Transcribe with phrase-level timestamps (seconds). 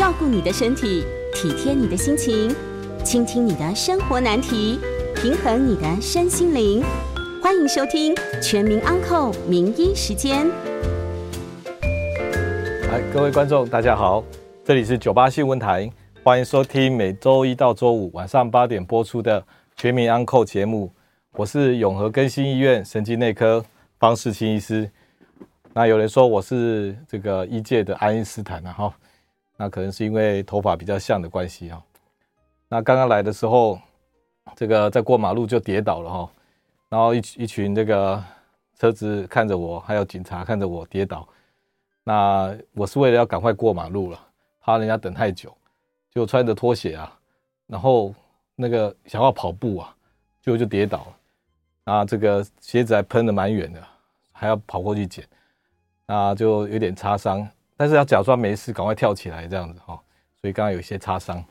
[0.00, 1.04] 照顾你的身体，
[1.34, 2.50] 体贴你的心情，
[3.04, 4.80] 倾听你的生活难题，
[5.14, 6.82] 平衡你的身心灵。
[7.42, 10.46] 欢迎收听《全民安扣名医时间》。
[12.90, 14.24] 来，各位观众，大家好，
[14.64, 15.92] 这里是九八新闻台，
[16.24, 19.38] 欢迎收听每周一到周五晚上八点播出的
[19.76, 20.90] 《全民安扣》节目。
[21.32, 23.62] 我是永和更新医院神经内科
[23.98, 24.90] 方世清医师。
[25.74, 28.94] 那有人说我是这个医界的爱因斯坦啊，哈，
[29.60, 31.82] 那可能是因为头发比较像的关系啊。
[32.66, 33.78] 那刚刚来的时候，
[34.56, 36.30] 这个在过马路就跌倒了哈，
[36.88, 38.24] 然后一一群这个
[38.78, 41.28] 车子看着我，还有警察看着我跌倒。
[42.02, 44.18] 那我是为了要赶快过马路了，
[44.62, 45.54] 怕人家等太久，
[46.10, 47.18] 就穿着拖鞋啊，
[47.66, 48.14] 然后
[48.56, 49.94] 那个想要跑步啊，
[50.40, 51.00] 就就跌倒
[51.84, 53.86] 了，啊，这个鞋子还喷的蛮远的，
[54.32, 55.22] 还要跑过去捡。
[56.06, 57.46] 啊，就有点擦伤，
[57.80, 59.98] 但是要假装没事，赶快跳起来这样子哈。
[60.38, 61.42] 所以刚刚有一些擦伤。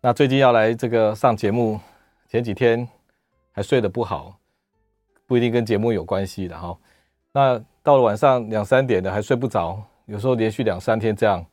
[0.00, 1.78] 那最近要来这个上节目，
[2.28, 2.88] 前几天
[3.52, 4.36] 还睡得不好，
[5.24, 6.76] 不一定跟节目有关系的哈。
[7.30, 11.46] 那到了晚上两三点的还睡不着，有时候连续两三天这样，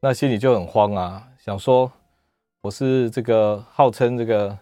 [0.00, 1.92] 那心里就很慌啊，想说
[2.62, 4.56] 我是这个号称这个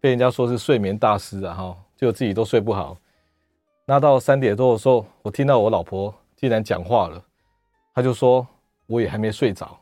[0.00, 2.96] 被人家说是睡眠大师啊哈，就自己都睡不好。
[3.84, 7.22] 那到三点多的时候，我听到我老婆竟然讲话了，
[7.98, 8.46] 他就说
[8.86, 9.76] 我也还没睡着。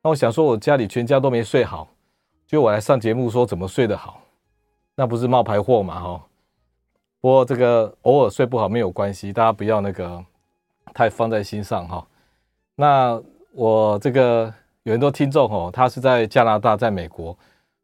[0.00, 1.88] 那我想说，我家里全家都没睡好，
[2.46, 4.20] 就我来上节目说怎么睡得好，
[4.94, 5.98] 那不是冒牌货嘛？
[5.98, 6.24] 哈。
[7.20, 10.24] 不过这个偶尔睡不好没有关系，大家不要那个
[10.94, 12.06] 太放在心上哈。
[12.76, 14.54] 那我这个
[14.84, 17.36] 有很多听众哦，他是在加拿大、在美国，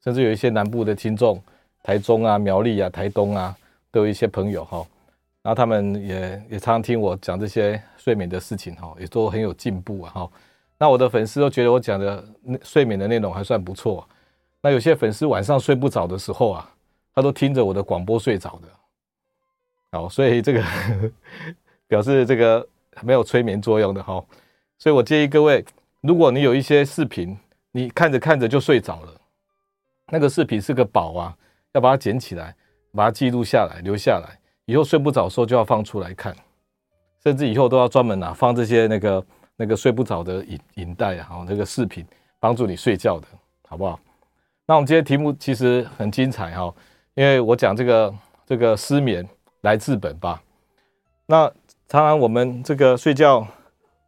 [0.04, 1.42] 甚至有一些南部的听众，
[1.82, 3.56] 台中啊、苗栗啊、台东啊，
[3.90, 4.86] 都有一些朋友哈。
[5.42, 10.30] 然后他们也也常常听我讲这些睡眠的事情哈，也都很有进步啊哈。
[10.78, 12.24] 那我的粉丝都觉得我讲的
[12.62, 14.08] 睡眠的内容还算不错。
[14.60, 16.70] 那有些粉丝晚上睡不着的时候啊，
[17.12, 18.68] 他都听着我的广播睡着的。
[19.90, 20.64] 好，所以这个
[21.88, 22.64] 表示这个
[23.02, 24.24] 没有催眠作用的哈。
[24.78, 25.64] 所以我建议各位，
[26.00, 27.36] 如果你有一些视频，
[27.72, 29.20] 你看着看着就睡着了，
[30.06, 31.36] 那个视频是个宝啊，
[31.72, 32.54] 要把它捡起来，
[32.92, 34.38] 把它记录下来，留下来。
[34.72, 36.34] 以后睡不着的时候就要放出来看，
[37.22, 42.02] 甚至以后都要专门拿放这些那个那个睡不着的影影带啊，那个视频
[42.40, 43.26] 帮助你睡觉的，
[43.68, 44.00] 好不好？
[44.64, 46.72] 那我们今天题目其实很精彩哈，
[47.12, 48.14] 因为我讲这个
[48.46, 49.28] 这个失眠
[49.60, 50.42] 来治本吧。
[51.26, 51.46] 那
[51.86, 53.46] 常常我们这个睡觉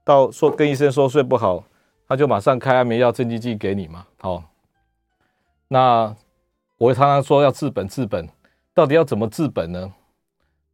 [0.02, 1.62] 到说跟医生说睡不好，
[2.08, 4.42] 他就马上开安眠药、镇静剂给你嘛，好。
[5.68, 6.16] 那
[6.78, 8.26] 我常常说要治本治本，
[8.72, 9.92] 到底要怎么治本呢？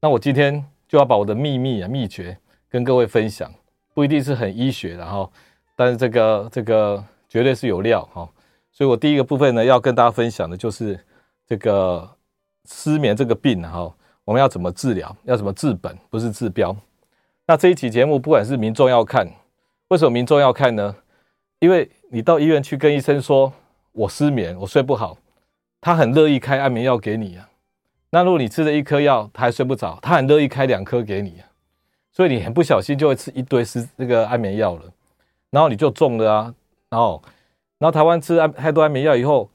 [0.03, 2.37] 那我今天就要把我的秘密啊、秘诀
[2.71, 3.53] 跟各位分享，
[3.93, 5.29] 不一定是很医学的哈，
[5.77, 8.27] 但是这个这个绝对是有料哈。
[8.73, 10.99] 所以我第一个部分呢，要跟大家分享的就是
[11.47, 12.09] 这个
[12.65, 13.95] 失眠这个病哈，
[14.25, 16.75] 我们要怎么治疗，要怎么治本，不是治标。
[17.47, 19.29] 那这一期节目，不管是民众要看，
[19.89, 20.97] 为什么民众要看呢？
[21.59, 23.53] 因为你到医院去跟医生说，
[23.93, 25.19] 我失眠，我睡不好，
[25.79, 27.50] 他很乐意开安眠药给你啊。
[28.13, 31.41] 那如果你吃了一颗药，他还睡不着，他很乐意开两颗给你，
[32.11, 34.83] 所以你很不小心就会吃一堆是那个安眠药了，
[35.51, 36.55] 然后你就中了啊，
[36.89, 37.23] 然后，
[37.79, 39.49] 然后台湾吃安太多安眠药以后，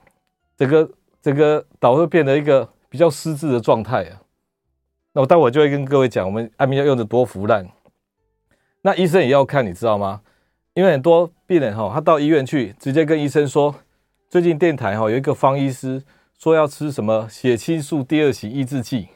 [0.57, 0.89] 整个
[1.21, 4.21] 整个岛会变得一个比较失智的状态啊。
[5.11, 7.67] 那我待会就会跟各位讲，我们安眠药用的多腐烂。
[8.83, 10.21] 那医生也要看，你知道吗？
[10.75, 13.75] 因为很多病人哈，他到医院去，直接跟医生说，
[14.29, 16.01] 最近电台哈有一个方医师。
[16.37, 19.07] 说要吃什么血清素第二型抑制剂，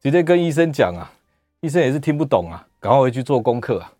[0.00, 1.10] 直接跟医生讲啊，
[1.60, 3.92] 医生也是听不懂啊，赶快回去做功课啊。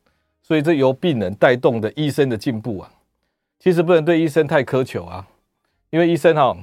[0.43, 2.91] 所以这由病人带动的医生的进步啊，
[3.59, 5.27] 其实不能对医生太苛求啊，
[5.91, 6.57] 因为医生哈，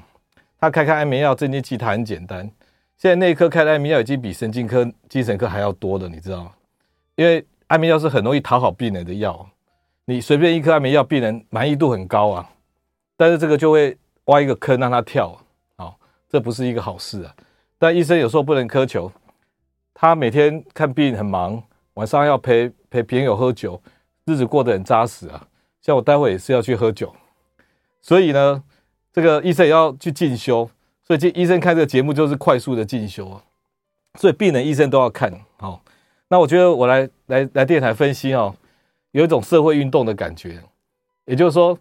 [0.59, 2.49] 他开开安眠药、镇静剂，他很简单。
[2.97, 6.51] 现在内科开的安眠药已经比神经科、精神科还要多了，你知道吗？
[7.15, 9.47] 因为安眠药是很容易讨好病人的药，
[10.05, 12.49] 你随便一颗安眠药，病人满意度很高啊，
[13.17, 15.37] 但是这个就会挖一个坑让他跳。
[16.29, 17.35] 这不是一个好事啊！
[17.77, 19.11] 但医生有时候不能苛求，
[19.93, 21.61] 他每天看病很忙，
[21.93, 23.81] 晚上要陪陪朋友喝酒，
[24.25, 25.47] 日子过得很扎实啊。
[25.81, 27.15] 像我待会也是要去喝酒，
[28.01, 28.63] 所以呢，
[29.13, 30.69] 这个医生也要去进修。
[31.03, 33.43] 所以这医生看这个节目就是快速的进修啊。
[34.19, 35.83] 所以病人、医生都要看好。
[36.29, 38.55] 那我觉得我来来来电台分析哦，
[39.11, 40.63] 有一种社会运动的感觉，
[41.25, 41.77] 也就是说，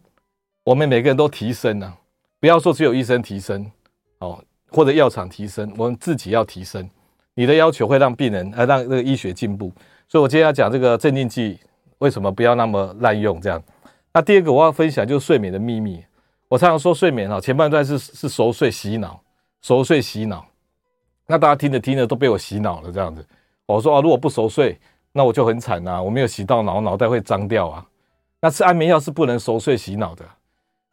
[0.64, 1.96] 我们每个人都提升啊，
[2.38, 3.70] 不要说只有医生提升。
[4.24, 6.88] 哦，或者药厂提升，我们自己要提升。
[7.34, 9.72] 你的要求会让病人，呃，让这个医学进步。
[10.08, 11.58] 所以我今天要讲这个镇静剂
[11.98, 13.40] 为什么不要那么滥用。
[13.40, 13.60] 这样，
[14.12, 16.04] 那第二个我要分享就是睡眠的秘密。
[16.48, 19.20] 我常常说睡眠哈，前半段是是熟睡洗脑，
[19.62, 20.46] 熟睡洗脑。
[21.26, 23.26] 那大家听着听着都被我洗脑了，这样子。
[23.66, 24.78] 我说啊，如果不熟睡，
[25.10, 27.84] 那我就很惨啊，我没有洗到脑，脑袋会脏掉啊。
[28.40, 30.24] 那吃安眠药是不能熟睡洗脑的。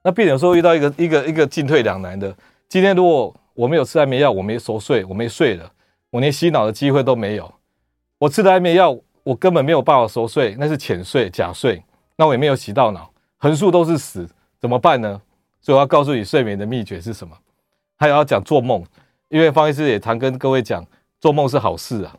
[0.03, 2.35] 那病人有时候遇到一个一个一个进退两难的。
[2.71, 5.69] 今天如果我没有吃安眠药，我没熟睡，我没睡了，
[6.09, 7.53] 我连洗脑的机会都没有。
[8.17, 11.83] 我吃的安眠药，我根本没有办法熟睡，那是浅睡、假睡，
[12.15, 14.25] 那我也没有洗到脑，横竖都是死，
[14.57, 15.21] 怎么办呢？
[15.59, 17.37] 所以我要告诉你睡眠的秘诀是什么？
[17.97, 18.81] 还有要讲做梦，
[19.27, 20.81] 因为方医师也常跟各位讲，
[21.19, 22.15] 做梦是好事啊。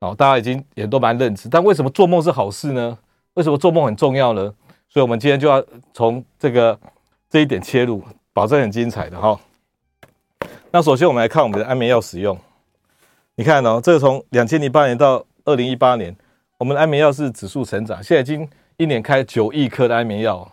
[0.00, 2.98] 哦，大家已经也都蛮认知，但为什么做梦是好事呢？
[3.34, 4.52] 为什么做梦很重要呢？
[4.88, 5.64] 所以我们今天就要
[5.94, 6.76] 从这个
[7.30, 8.02] 这一点切入，
[8.32, 9.38] 保证很精彩的哈。
[10.74, 12.38] 那首先我们来看我们的安眠药使用。
[13.34, 16.16] 你看哦，这个从两千零八年到二零一八年，
[16.56, 18.48] 我们的安眠药是指数成长，现在已经
[18.78, 20.50] 一年开九亿颗的安眠药。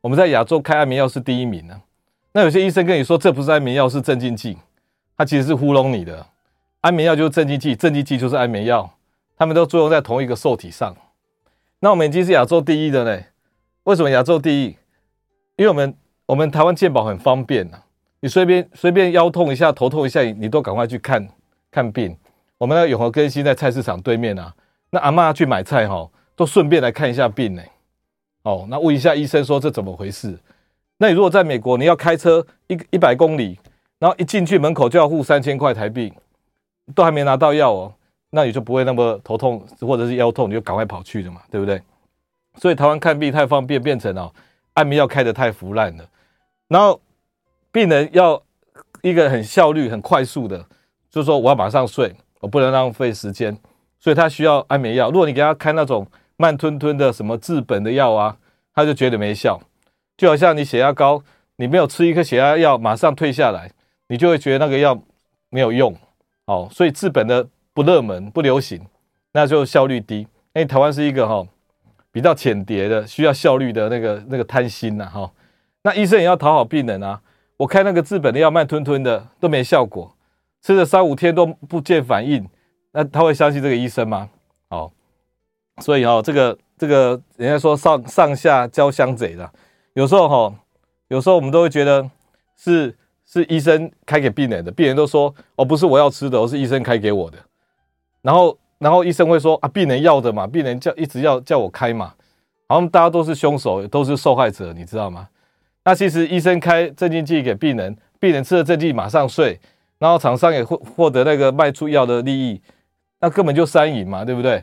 [0.00, 1.80] 我们在亚洲开安眠药是第一名呢。
[2.32, 4.58] 那有些医生跟你说这不是安眠药，是镇静剂，
[5.16, 6.26] 他其实是糊弄你的。
[6.80, 8.92] 安眠药就是镇静剂，镇静剂就是安眠药，
[9.38, 10.96] 它们都作用在同一个受体上。
[11.78, 13.26] 那我们已经是亚洲第一的嘞。
[13.84, 14.76] 为什么亚洲第一？
[15.54, 15.94] 因为我们
[16.26, 17.78] 我们台湾健保很方便呐。
[18.20, 21.26] 你随便随便腰痛一下、头痛一下，你都赶快去看
[21.70, 22.14] 看病。
[22.58, 24.54] 我们那永和更新在菜市场对面啊，
[24.90, 26.06] 那阿嬷去买菜哈，
[26.36, 27.62] 都顺便来看一下病呢。
[28.42, 30.38] 哦，那问一下医生说这怎么回事？
[30.98, 33.58] 那你如果在美国，你要开车一一百公里，
[33.98, 36.12] 然后一进去门口就要付三千块台币，
[36.94, 37.94] 都还没拿到药哦，
[38.28, 41.80] 那你就不会那么头痛或者是腰痛，你就赶快跑去了嘛，对不对？
[42.56, 44.30] 所以台湾看病太方便，变成哦，
[44.74, 46.04] 安眠药开得太腐烂了，
[46.68, 47.00] 然后。
[47.72, 48.42] 病人要
[49.02, 50.58] 一个很效率、很快速的，
[51.08, 53.56] 就是说我要马上睡，我不能浪费时间，
[53.98, 55.10] 所以他需要安眠药。
[55.10, 56.06] 如果你给他开那种
[56.36, 58.36] 慢吞吞的什么治本的药啊，
[58.74, 59.60] 他就觉得没效。
[60.16, 61.22] 就好像你血压高，
[61.56, 63.70] 你没有吃一颗血压药马上退下来，
[64.08, 65.00] 你就会觉得那个药
[65.48, 65.96] 没有用。
[66.46, 68.84] 哦，所以治本的不热门、不流行，
[69.32, 70.20] 那就效率低。
[70.52, 71.46] 因为台湾是一个哈
[72.10, 75.30] 比较浅碟的，需要效率的那个那个贪心呐哈。
[75.84, 77.20] 那医生也要讨好病人啊。
[77.60, 80.16] 我开那个治本的药慢吞吞的都没效果，
[80.62, 82.48] 吃了三五天都不见反应，
[82.92, 84.30] 那他会相信这个医生吗？
[84.70, 84.90] 哦，
[85.82, 89.52] 所以哦，这个这个人家说上上下交相贼的，
[89.92, 90.54] 有时候哈、
[91.08, 92.08] 有时候我们都会觉得
[92.56, 92.96] 是
[93.26, 97.36] 是医生开给病人的，病人都说哦不是我要吃的，我是医生开给我的，
[98.22, 102.14] 然后然后医生会说啊病人要的嘛，病人叫一直要叫我开嘛，
[102.68, 105.28] 好像大家都是凶手，都是受害者，你知道吗？
[105.90, 109.58] 那其实医生开镇静剂给病人，病人吃了镇静剂马上睡，
[109.98, 112.62] 然后厂商也获获得那个卖出药的利益，
[113.18, 114.62] 那根本就三赢嘛，对不对？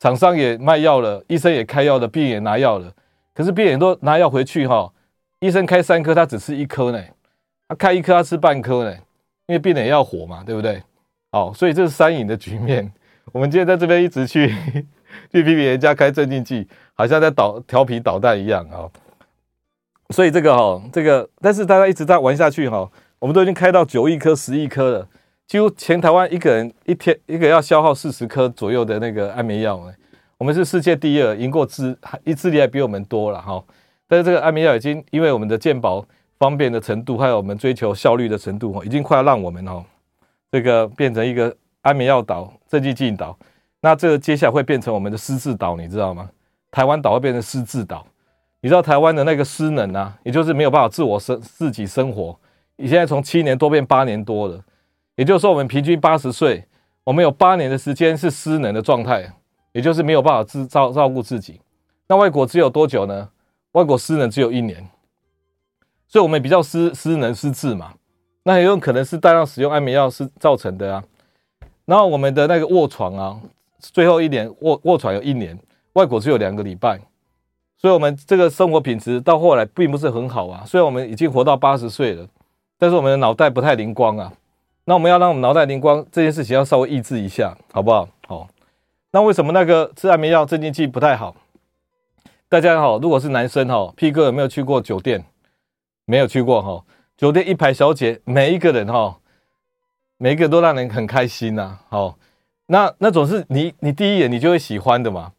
[0.00, 2.92] 厂商也卖药了，医生也开药了，病人也拿药了。
[3.32, 4.92] 可是病人都拿药回去哈，
[5.38, 7.00] 医生开三颗，他只吃一颗呢，
[7.68, 8.92] 他开一颗他吃半颗呢，
[9.46, 10.82] 因为病人也要活嘛，对不对？
[11.30, 12.92] 好，所以这是三赢的局面。
[13.30, 14.48] 我们今天在这边一直去
[15.30, 18.90] 去批评人家开镇静剂，好像在捣调皮捣蛋一样啊。
[20.10, 22.88] 所以这个哈，这个，但是大家一直在玩下去哈，
[23.18, 25.08] 我们都已经开到九亿颗、十亿颗了，
[25.46, 29.80] 几乎全台湾一个人一天一个要消耗四十颗左右的那个安眠药，
[30.38, 33.62] 我们是世界第二，赢过智，一智利还比我们多了哈。
[34.06, 36.04] 但是这个安眠药已经因为我们的健保
[36.38, 39.84] 方便的程度，还有我们追求效率的程度哦，已经快要让我们哦，
[40.52, 43.36] 这个变成一个安眠药岛、镇静剂岛。
[43.80, 46.30] 那这个接下来会变成我们的失智岛，你知道吗？
[46.70, 48.06] 台湾岛会变成失智岛。
[48.60, 52.36] 你知道台湾的那个失能啊，也就是没有办法自我生自己生活。
[52.76, 54.60] 你现在从七年多变八年多了，
[55.14, 56.66] 也就是说我们平均八十岁，
[57.04, 59.32] 我们有八年的时间是失能的状态，
[59.72, 61.60] 也就是没有办法自照照顾自己。
[62.08, 63.28] 那外国只有多久呢？
[63.72, 64.88] 外国失能只有一年，
[66.08, 67.94] 所以我们比较失失能失智嘛。
[68.42, 71.04] 那也有可能是大量使用安眠药是造成的啊。
[71.84, 73.40] 然后我们的那个卧床啊，
[73.78, 75.58] 最后一年卧卧床有一年，
[75.92, 77.00] 外国只有两个礼拜。
[77.86, 80.64] 所以，我们这个生活品质到后来并不是很好啊。
[80.66, 82.26] 虽然我们已经活到八十岁了，
[82.80, 84.32] 但是我们的脑袋不太灵光啊。
[84.86, 88.08] 那我们要让我们脑袋灵光，这件事情要稍微抑制一下，好不好？
[88.26, 88.48] 好。
[89.12, 91.36] 那为什么那个吃安眠药镇静剂不太好？
[92.48, 95.24] 大家好，如果是男生哈，P 哥有没有去过酒店？
[96.06, 96.84] 没有去过哈。
[97.16, 99.18] 酒店一排小姐，每一个人哈，
[100.18, 101.78] 每一个都让人很开心呐。
[101.88, 102.18] 好，
[102.66, 105.34] 那那种是你你第一眼你就会喜欢的嘛？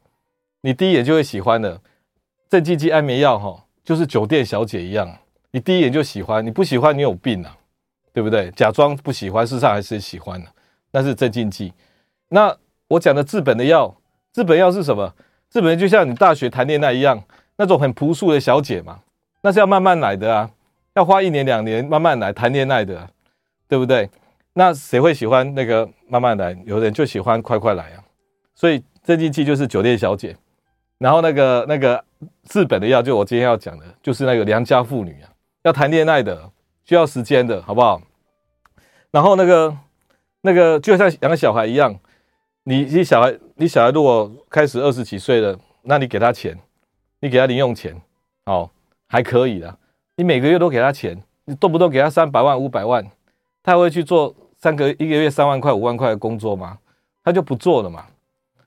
[0.62, 1.82] 你第一眼就会喜欢的。
[2.50, 5.18] 镇静剂安眠药哈，就是酒店小姐一样，
[5.51, 7.58] 你第一眼就喜欢，你不喜欢你有病啊，
[8.13, 8.50] 对不对？
[8.51, 10.48] 假装不喜欢，事实上还是喜欢的，
[10.92, 11.74] 那是镇静剂。
[12.30, 12.56] 那
[12.88, 13.94] 我讲的治本的药，
[14.34, 15.13] 治本药是什么？
[15.50, 17.22] 治本就像你大学谈恋爱一样，
[17.58, 19.00] 那种很朴素的小姐嘛，
[19.42, 20.50] 那是要慢慢来的啊，
[20.96, 23.10] 要花一年两年慢慢来谈恋爱的，
[23.68, 24.10] 对不对？
[24.54, 26.58] 那谁会喜欢那个慢慢来？
[26.66, 28.04] 有人就喜欢快快来啊。
[28.56, 30.36] 所以镇静剂就是酒店小姐，
[30.98, 32.04] 然后那个那个
[32.44, 35.30] 治本的药，就我今天要讲的，就是那个良家妇女啊，
[35.64, 36.52] 要谈恋爱的，
[36.86, 38.02] 需要时间的，好不好？
[39.12, 39.78] 然后那个
[40.42, 41.98] 那个就像养小孩一样，
[42.64, 46.58] 你你小孩你小孩如果开始二十几岁了，那你给他钱，
[47.20, 48.00] 你给他零用钱，
[48.46, 48.70] 哦，
[49.08, 49.78] 还可以的。
[50.16, 53.06] 你每个月都给他钱，你动不动给他三百万五百万，
[53.64, 56.80] 他会去做三个一个月三万块五万块的工作吗？
[57.24, 58.06] 他就不做了嘛。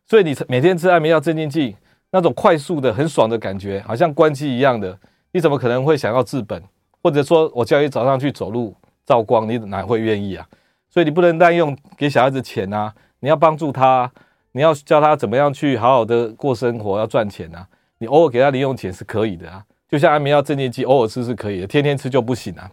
[0.06, 1.76] 所以你每天吃安眠药镇静剂，
[2.10, 4.98] 那种快速的很爽的感觉，好像关机一样的，
[5.32, 6.62] 你怎么可能会想要治本？
[7.02, 8.74] 或者说我叫你早上去走路
[9.06, 10.46] 照光，你哪会愿意啊？
[10.88, 12.92] 所以你不能滥用给小孩子钱啊！
[13.20, 14.10] 你要帮助他，
[14.52, 17.66] 你要教他怎么样去好好的过生活，要赚钱啊！
[17.98, 22.70] 你偶尔给他零用钱是可以的啊，就像安眠药镇静剂，偶尔吃是可以的，天天吃就不行啊，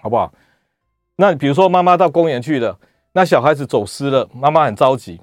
[0.00, 0.32] 好不好？
[1.16, 2.78] 那比如说妈妈到公园去了，
[3.12, 5.20] 那小孩子走失了，妈妈很着急。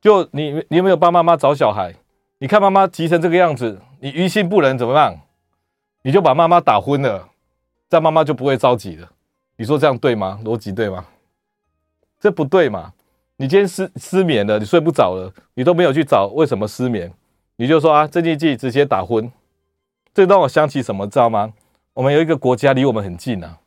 [0.00, 1.94] 就你，你有没有帮妈妈找小孩？
[2.40, 5.20] 你看妈妈急成这个样子，你于心不忍怎么办？
[6.02, 7.28] 你就把妈妈打昏了，
[7.88, 9.10] 这样妈妈就不会着急了。
[9.56, 10.38] 你说这样对吗？
[10.44, 11.04] 逻辑对吗？
[12.20, 12.92] 这不对嘛？
[13.36, 17.12] 你今天失失眠了，你睡不着了，你都没有去找为什么失眠，
[17.56, 19.30] 你就说啊，镇静剂直接打昏。
[20.14, 21.52] 这让我想起什么，知道吗？
[21.94, 23.58] 我们有一个国家离我们很近啊，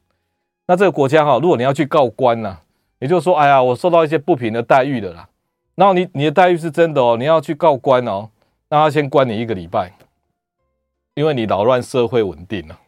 [0.67, 2.59] 那这个国家哈，如果你要去告官呐，
[2.99, 5.27] 也就是说，哎呀，我受到一些不平的待遇的啦。
[5.75, 8.29] 然后你你的待遇是真的哦，你要去告官哦，
[8.71, 9.91] 那他先关你一个礼拜，
[11.13, 12.79] 因为你扰乱社会稳定了。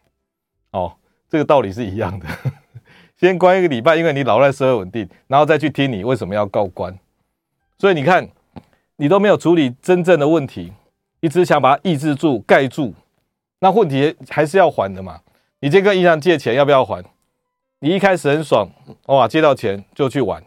[0.72, 0.96] 哦，
[1.30, 2.26] 这个道理是一样的，
[3.20, 6.98] 先关一个礼拜，因为你扰乱社会稳定，然后再去听你为什么要告官。
[7.78, 8.30] 所以你看，
[8.96, 10.72] 你都没有处理真正的问题，
[11.20, 12.94] 你只想把它抑制住、盖住，
[13.60, 15.20] 那问题还是要还的嘛。
[15.60, 17.04] 你今天跟银行借钱要不要还？
[17.80, 18.70] 你一开始很爽，
[19.08, 20.42] 哇，借到钱就去玩。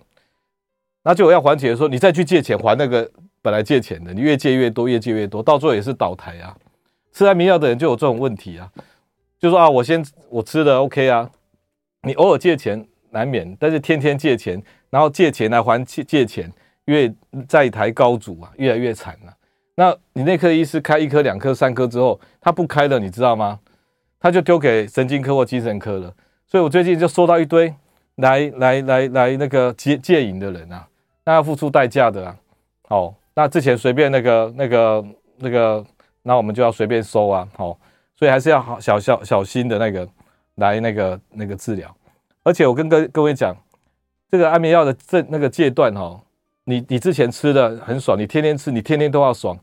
[1.03, 3.11] 那就要还钱的时候，你再去借钱还那个
[3.47, 6.53] 本来借钱的，你越借越多，越借越多，到最后也是倒台啊！
[7.13, 8.69] 吃安眠药的人就有这种问题啊，
[9.39, 11.31] 就说啊，我先我吃的 OK 啊，
[12.03, 14.61] 你偶尔借钱难免，但是天天借钱，
[14.91, 16.53] 然后借钱来还借借钱，
[16.87, 17.15] 越
[17.47, 19.33] 债台高筑啊，越来越惨了。
[19.77, 23.61] 那你内科医师开一颗、两颗、三颗之后，他不开了，你知道吗？
[24.19, 26.13] 他就丢给神经科或精神科了。
[26.49, 27.73] 所以我最近就收到一堆
[28.17, 30.89] 来来来来那个戒戒瘾的人啊。
[31.25, 32.37] 那要付出代价的啊！
[32.89, 35.05] 好，那之前随便那个、那个、
[35.37, 35.85] 那个，
[36.23, 37.47] 那我们就要随便收啊！
[37.55, 37.79] 好，
[38.17, 40.09] 所以还是要好小小小心的那个
[40.55, 41.95] 来那个那个治疗。
[42.43, 43.55] 而且我跟各各位讲，
[44.31, 46.19] 这个安眠药的这那个戒断哈，
[46.65, 49.59] 你你之前吃的很爽，你天天吃，你天天都要爽。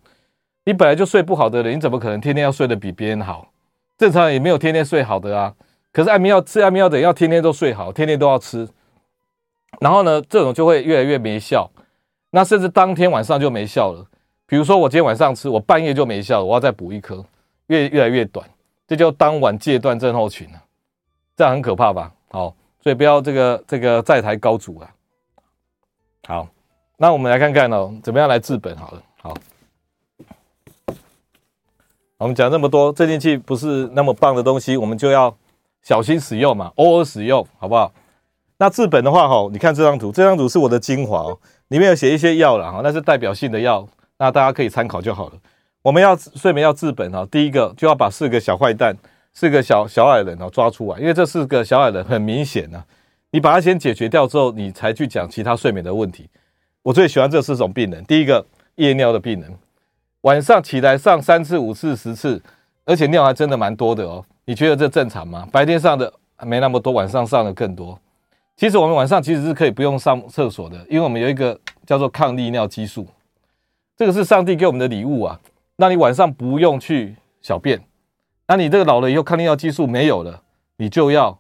[0.66, 3.52] 你本来就睡不好的人，你怎么可能天天要睡得比别人好？
[3.98, 5.56] 正常人也没有天天睡好的啊。
[5.92, 8.70] 可是安眠药吃安眠药的人要天天都睡好，天天都要吃。
[9.80, 11.72] 然后呢，这种就会越来越没效，
[12.36, 14.04] 那甚至当天晚上就没效了。
[14.48, 17.24] 比如说我今天晚上吃，我半夜就没效，我要再补一颗，
[17.68, 18.50] 越越来越短，
[18.88, 20.58] 这叫当晚戒断症候群啊，
[21.38, 22.12] 这样很可怕吧？
[22.32, 24.90] 好，所以不要这个这个债台高筑啊。
[26.28, 26.48] 好，
[26.98, 29.04] 那我们来看看哦，怎么样来治本好了。
[29.22, 29.34] 好，
[32.18, 35.36] 我们讲这么多，镇静剂不是那么棒的东西，我们就要
[35.84, 37.94] 小心使用嘛，偶尔使用，好不好？
[38.58, 41.38] 那治本的话，哈，你看这张图，这张图是我的精华哦，
[41.70, 43.88] 里面有写一些药了哈，那是代表性的药，
[44.20, 45.34] 那大家可以参考就好了。
[45.82, 48.96] 我们要睡眠要治本哈，第一个就要把四个小坏蛋、
[49.34, 52.82] 四个小小矮人哦抓出来，因为这四个小矮人很明显呐，
[53.32, 56.30] 你把它先解决掉之后，你才去讲其他睡眠的问题。
[56.84, 58.46] 我最喜欢这四种病人，第一个
[58.76, 59.54] 夜尿的病人，
[60.22, 62.42] 晚上起来上三次、五次、十次，
[62.86, 64.24] 而且尿还真的蛮多的哦。
[64.46, 65.48] 你觉得这正常吗？
[65.52, 66.14] 白天上的
[66.46, 68.00] 没那么多，晚上上的更多。
[68.56, 73.08] 其实我们晚上其实是可以不用上厕所的，因为我们有一个叫做抗利尿激素，
[73.98, 75.40] 这个是上帝给我们的礼物啊，
[75.78, 77.84] 那你晚上不用去小便，
[78.48, 80.42] 那你这个老了以后抗利尿激素没有了，
[80.78, 81.38] 你就要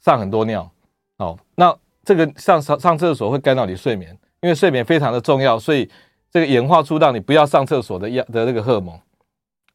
[0.00, 0.70] 上很多尿，
[1.18, 4.82] 好，那这个上上上厕所会干扰你睡眠，因为睡眠。
[4.82, 5.88] 非常的重要，所以
[6.30, 8.98] 这个演化出让你不要上厕所的药的那个荷尔蒙，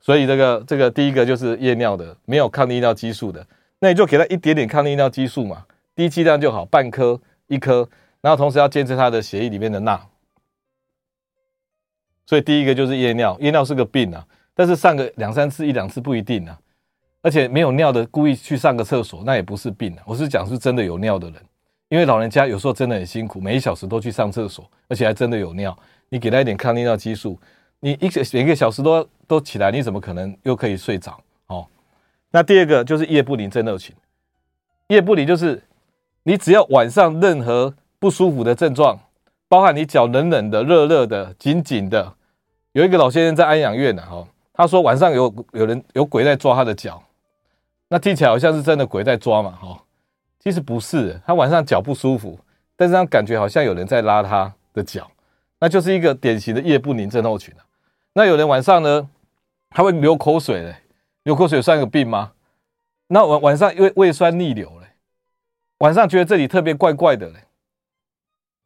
[0.02, 3.46] 所以这个这个第一个就是夜尿的，没有抗利尿激素的，
[3.80, 5.64] 那你就给他一点点抗利尿激素嘛。
[5.96, 7.88] 低剂量就好，半颗、一颗，
[8.22, 10.00] 然后同时要监测他的血液里面的钠。
[12.26, 16.60] 所以第一个就是夜尿，夜尿是个病啊，但是上个两三次、一两次不一定啊。
[17.22, 20.04] 而且没有尿的故意去上个厕所，那也不是病啊。
[20.06, 21.42] 我是讲是真的有尿的人，
[21.88, 25.78] 因为老人家有时候真的很辛苦，每一小时都去上厕所，而且还真的有尿。
[26.10, 27.40] 你给他一点抗利尿激素，
[27.80, 31.18] 你一个每一个小时都都起来，你怎么可能又可以睡着？
[31.48, 31.66] 哦，
[32.30, 33.96] 那第二个就是夜不宁症候群。
[34.88, 35.64] 夜不宁就是
[36.24, 38.98] 你只要晚上任何不舒服的症状，
[39.48, 42.14] 包含你脚冷冷的、热热的、紧紧的。
[42.72, 47.04] 有一个老先生在安养院呢，哈，他说晚上有有人有鬼在抓他的脚，
[47.90, 49.84] 那听起来好像是真的鬼在抓嘛，哈，
[50.40, 52.40] 其实不是，他晚上脚不舒服，
[52.76, 55.12] 但是他感觉好像有人在拉他的脚，
[55.60, 57.54] 那就是一个典型的夜不宁症候群。
[58.14, 59.10] 那有人晚上呢，
[59.70, 60.76] 他会流口水嘞，
[61.24, 62.32] 流口水算个病吗？
[63.08, 64.83] 那晚晚上因为胃酸逆流了，
[65.84, 67.40] 晚上觉得这里特别怪怪的嘞，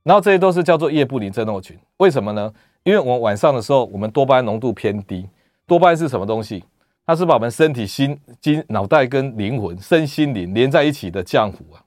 [0.04, 1.76] 然后这些都是叫做夜不宁症候群。
[1.98, 2.54] 为什么呢？
[2.84, 5.28] 因为我们晚上的时候，我们多巴胺浓度偏低。
[5.66, 6.64] 多巴胺是什么东西？
[7.08, 11.82] 它是把我们身体、心、筋、脑袋跟灵魂、身心灵连在一起的浆糊啊。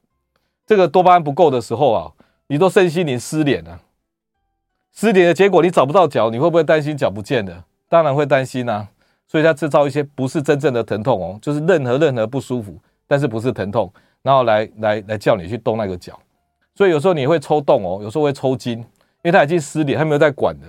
[0.67, 2.11] 这个多巴胺不够的时候啊，
[2.49, 3.81] 你都身心灵失联了。
[4.93, 7.65] 失联的结果，你找不到脚，你会不会担心脚不见了？
[7.89, 8.89] 当然会担心啊。
[9.29, 16.19] 所以它制造一些不是真正的疼痛哦，就是任何任何不舒服，但是不是疼痛，然后来来来叫你去动那个脚。
[16.75, 18.87] 所以有时候你会抽动哦，有时候会抽筋，因
[19.25, 20.67] 为它已经失联，它没有在管的。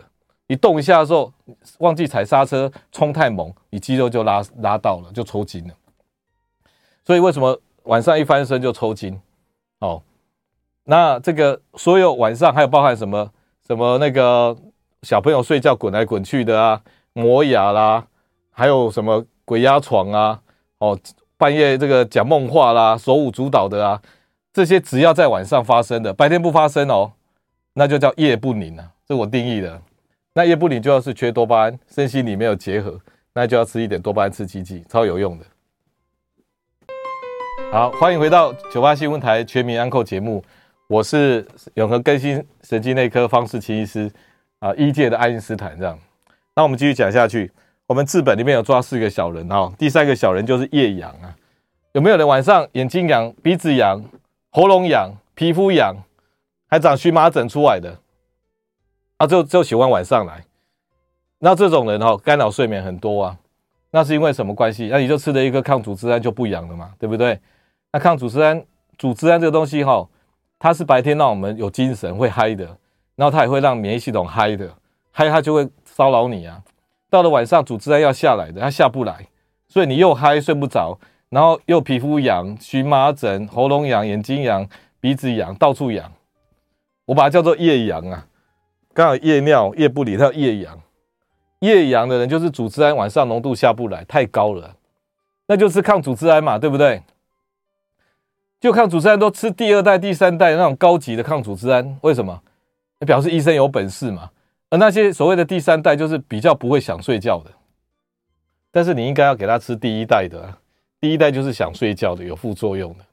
[0.47, 1.31] 你动一下的时候，
[1.79, 5.73] 忘记踩刹车，冲太猛，你肌肉就拉拉到了，就抽筋了。
[7.05, 9.17] 所以为什么晚上一翻身就抽筋？
[9.79, 10.03] 哦，
[10.83, 13.31] 那这个所有晚上还有包含什么
[13.65, 14.53] 什么那个
[15.03, 16.81] 小朋友睡觉滚来滚去的啊，
[17.13, 18.05] 磨牙啦，
[18.51, 20.41] 还有什么鬼压床啊，
[20.79, 20.99] 哦，
[21.41, 23.99] 半夜这个讲梦话啦，手舞足蹈的啊，
[24.53, 27.13] 这些只要在晚上发生的，白天不发生哦，
[27.73, 29.81] 那就叫夜不宁啊，这我定义的。
[30.33, 33.01] 那夜不宁就要是缺多巴胺，身心里没有结合，
[33.33, 35.45] 那就要吃一点多巴胺刺激剂，超有用的。
[37.71, 40.43] 好，欢迎回到九八新闻台全民安扣节目，
[40.87, 41.43] 我是
[41.73, 44.11] 永和更新神经内科方世奇医师
[44.59, 45.97] 啊，医界的爱因斯坦这样。
[46.55, 47.51] 那我们继续讲下去，
[47.87, 51.35] 我们治本里面有抓四个小人哈，第三个小人就是夜痒啊，
[51.91, 54.03] 有没有人晚上眼睛痒、鼻子痒、
[54.49, 55.95] 喉咙痒、皮肤痒，
[56.67, 57.97] 还长荨麻疹出来的？
[59.17, 60.43] 他、啊、就就喜欢晚上来，
[61.39, 63.37] 那这种人哈、哦，干扰睡眠很多啊。
[63.91, 64.87] 那是因为什么关系？
[64.89, 67.37] 那你就吃了一个抗组织胺就不痒了嘛，对不对？
[67.91, 68.63] 那抗组织胺，
[68.97, 70.09] 组织胺这个东西哈、哦，
[70.57, 72.65] 它是白天让我们有精神会嗨的，
[73.15, 74.73] 然后它也会让免疫系统嗨的，
[75.11, 76.63] 嗨它就会骚扰你啊。
[77.11, 79.27] 到了晚上，组织胺要下来的，它下不来，
[79.67, 80.97] 所以你又嗨睡不着，
[81.27, 84.65] 然后又皮肤痒、荨麻疹、喉咙痒、眼睛痒、
[85.01, 86.09] 鼻子痒，到处痒。
[87.05, 88.25] 我把它叫做夜痒啊。
[88.93, 90.79] 刚好夜尿、夜不宁，他有夜痒。
[91.59, 94.75] 夜痒的人就是组织胺晚上浓度下不来，太高了，
[95.47, 97.03] 那就是抗组织胺嘛，对不对？
[98.61, 102.41] 就抗组织胺都吃第二代、第三代那种高级的抗组织胺，为什么？
[103.05, 104.29] 表示医生有本事嘛。
[104.71, 107.51] 而那些所谓的第三代，就是比较不会想睡觉的。
[108.71, 110.57] 但是你应该要给他吃第一代的，
[111.01, 113.03] 第一代就是想睡觉的，有副作用的。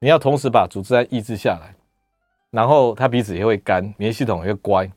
[0.00, 1.74] 你要同时把组织胺抑制下来，
[2.50, 4.90] 然后他鼻子也会干，免疫系统也会乖。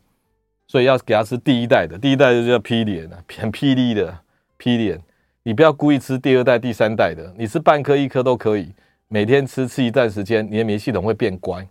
[0.67, 4.19] 所以要给他吃第一代的，第一代就叫霹雳啊，很霹雳的
[4.57, 4.97] 霹雳。
[5.43, 8.73] 你不要故意吃第二代、第三代的，你吃半颗、一颗都可以。
[9.07, 11.67] 每天吃，吃一段时间，你的免疫系统会变乖。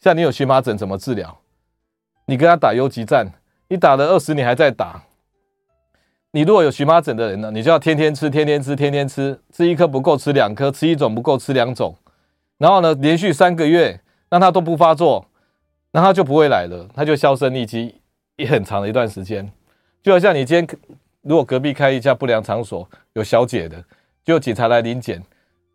[0.00, 1.36] 像你有荨麻疹怎么治疗？
[2.26, 3.26] 你跟他打游击战，
[3.68, 5.02] 你打了二十年还在打。
[6.32, 11.94] 你如果有荨麻疹的人呢，你就要天天吃，天天吃，天天吃，吃一颗不够吃两颗，吃一种不够吃两种。
[12.58, 15.26] 然后呢，连续三个月让他都不发作，
[15.92, 18.00] 那他就不会来了，他就销声匿迹。
[18.36, 19.50] 也很长的一段时间，
[20.02, 20.78] 就好像你今天
[21.22, 23.82] 如果隔壁开一家不良场所，有小姐的，
[24.22, 25.22] 就有警察来临检，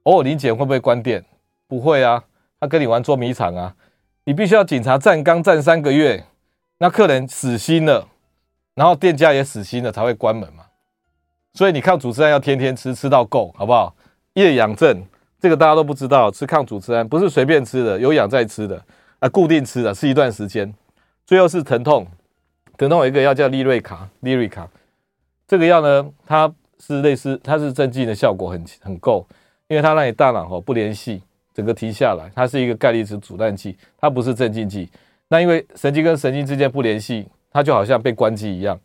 [0.04, 1.26] 偶尔临检会不会关店？
[1.68, 2.24] 不会啊，
[2.60, 3.76] 他跟你玩捉迷藏啊，
[4.26, 6.24] 你必须要警察站岗站三个月，
[6.84, 8.08] 那客人死心了，
[8.74, 10.64] 然后店家也死心了才会关门嘛。
[11.54, 13.96] 所以你抗组织胺要天天吃，吃到够，好不好？
[14.34, 15.06] 夜痒症
[15.40, 18.84] 这个大家都不知道，吃抗组织胺不是随便吃的，有氧在吃的
[19.20, 20.74] 啊，固定吃的，吃一段时间，
[21.24, 22.08] 最后是疼痛。
[22.80, 24.68] 疼痛有一个药叫利瑞卡，利瑞卡
[25.48, 29.28] 这个药呢，它是类似，它是镇静的效果很很够，
[29.68, 31.22] 因为它让你大脑哦不联系，
[31.54, 34.90] 整个停下来，它是一个钙离子阻断剂，它不是镇静剂。
[35.32, 38.78] 那因为神经跟神经之间不联系，它就好像被关机一样，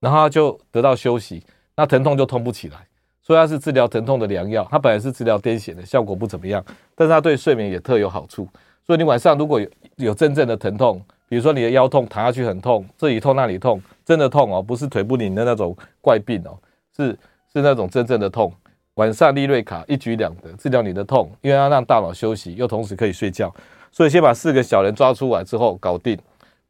[0.00, 1.40] 然后它就得到休息，
[1.76, 2.78] 那疼痛就痛不起来，
[3.22, 4.66] 所以它是治疗疼痛的良药。
[4.68, 6.64] 它本来是治疗癫痫的，效果不怎么样，
[6.96, 8.48] 但是它对睡眠也特有好处。
[8.84, 16.58] 所以你晚上如果有有真正的疼痛，比如说你的腰痛，躺下去很痛，这里痛那里痛，真的痛哦，不是腿不灵的那种怪病哦，
[16.96, 17.16] 是
[17.52, 18.52] 是那种真正的痛。
[18.94, 23.54] 晚上利瑞卡一举两得，治疗你的痛，因为它让大脑休息，又同时可以睡觉，
[23.94, 26.18] 所以先把四个小人抓出来之后搞定。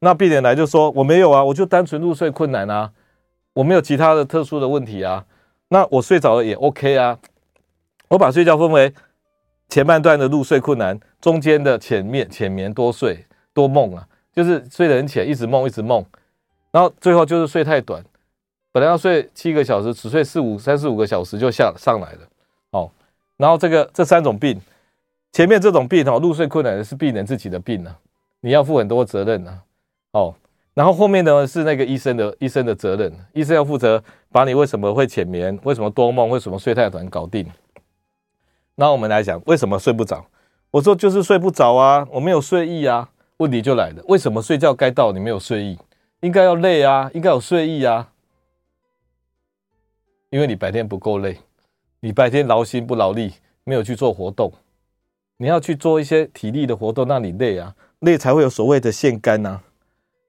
[0.00, 2.92] 那病人来就说我没有啊，我就单纯入睡困难啊。
[3.54, 5.24] 我没有其他的特殊的问题啊，
[5.68, 7.18] 那我睡着了也 OK 啊。
[8.08, 8.92] 我把睡觉分为
[9.70, 16.04] 前半段的入睡困难，中间的浅面浅眠多睡多梦啊，就是睡得很浅，一直梦一直梦，
[16.70, 18.04] 然后最后就是睡太短，
[18.70, 22.18] 本来要睡七个小时，只睡四五三四五个小时就下上来了。
[22.72, 22.90] 哦，
[23.38, 24.60] 然后这个这三种病，
[25.35, 27.99] 前面这种病哦，入睡困难的是病人自己的病啊，
[28.40, 29.64] 你要负很多责任啊。
[30.12, 30.33] 哦，
[30.75, 37.44] 然后后面呢是那个医生的医生的责任，医生要负责把你为什么会浅眠，为什么多梦，为什么睡太短搞定。
[38.77, 40.25] 那我们来讲，为什么睡不着？
[40.70, 43.11] 我说就是睡不着啊，我没有睡意啊。
[43.38, 45.77] 问题就来了，为什么睡觉该到你没有睡意？
[46.20, 48.12] 应该要累啊，应该有睡意啊。
[50.31, 51.38] 因为你白天不够累，
[51.99, 54.53] 你白天劳心不劳力，没有去做活动。
[55.37, 59.61] 你要去做一些体力的活动，那你累啊，累才会有所谓的腺苷呐。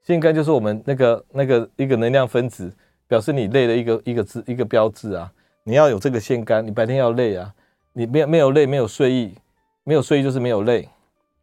[0.04, 2.74] 腺苷就是我们那个那个一个能量分子，
[3.08, 5.32] 表示你累的一个一个字一个标志啊。
[5.64, 7.54] 你要有这个腺苷，你白天要累啊。
[7.94, 9.36] 你没有没有累，没有睡意，
[9.84, 10.90] 没有睡意就是没有累，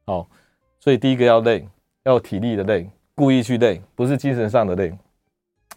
[0.05, 0.29] 好，
[0.79, 1.66] 所以第一个要累，
[2.05, 4.92] 要体力的累，故意去累，不是精神上的累，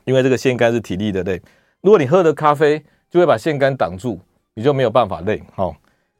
[0.03, 1.41] 因为这个腺苷是体力的累。
[1.79, 4.19] 如果你喝的咖啡就会把腺苷挡住，
[4.53, 5.75] 你就没有办法累，好。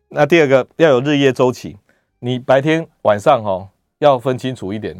[0.09, 1.77] 那第二个要有日夜周期，
[2.19, 3.67] 你白天晚上哈
[3.99, 4.95] 要分清楚一点，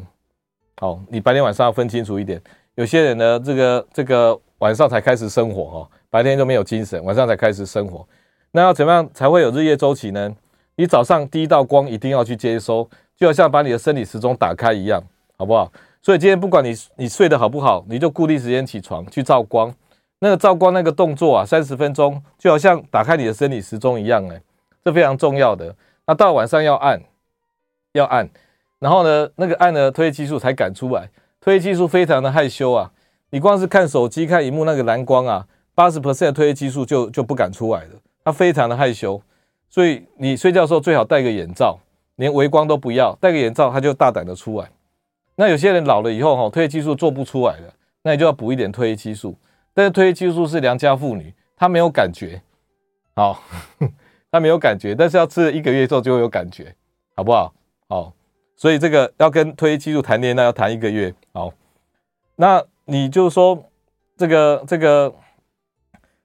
[0.78, 2.42] 好，你白天晚上要分清楚一点。
[2.76, 8.06] 有些人呢，这个这个晚上才开始生活哈，白天就没有精神，晚上才开始生活。
[8.52, 10.36] 那要怎么样才会有日夜周期呢？
[10.76, 15.02] 你早上第一道光一定要去接收，就好像把你的生理时钟打开一样，
[15.38, 15.72] 好不好？
[16.02, 19.74] 所以今天不管你你睡得好不好，你就固定时间起床去照光。
[20.20, 24.42] 那个照光那个动作啊，三十分钟就好像打开你的生理时钟一样，哎，
[24.86, 25.76] 这非常重要的。
[26.06, 27.02] 那到晚上要按，
[27.94, 28.30] 要按，
[28.80, 31.10] 然后呢，那个按呢，褪黑激素才敢出来。
[31.42, 32.92] 褪黑激素非常的害羞啊，
[33.32, 37.90] 你光是看手机看荧幕那个蓝光啊，八十 percent 的褪黑激素就就不敢出来了。
[38.24, 39.20] 他非常的害羞，
[39.70, 41.80] 所以你睡觉的时候最好戴个眼罩，
[42.18, 44.70] 连微光都不要，戴个眼罩他就大胆的出来。
[45.36, 49.36] 那有些人老了以后哈，褪黑激素做不出来了，那你就要补一点褪黑激素。
[49.74, 52.42] 但是褪黑激素是良家妇女，她没有感觉，
[53.16, 53.44] 好，
[54.36, 56.76] 他没有感觉，但是要吃了一个月之后就会有感觉，
[57.16, 57.54] 好不好？
[57.88, 58.14] 好，
[58.58, 61.54] 所以这个要跟推激素谈恋爱，那要谈一个月，好，
[62.36, 63.70] 那你就是说
[64.18, 65.14] 这个这个。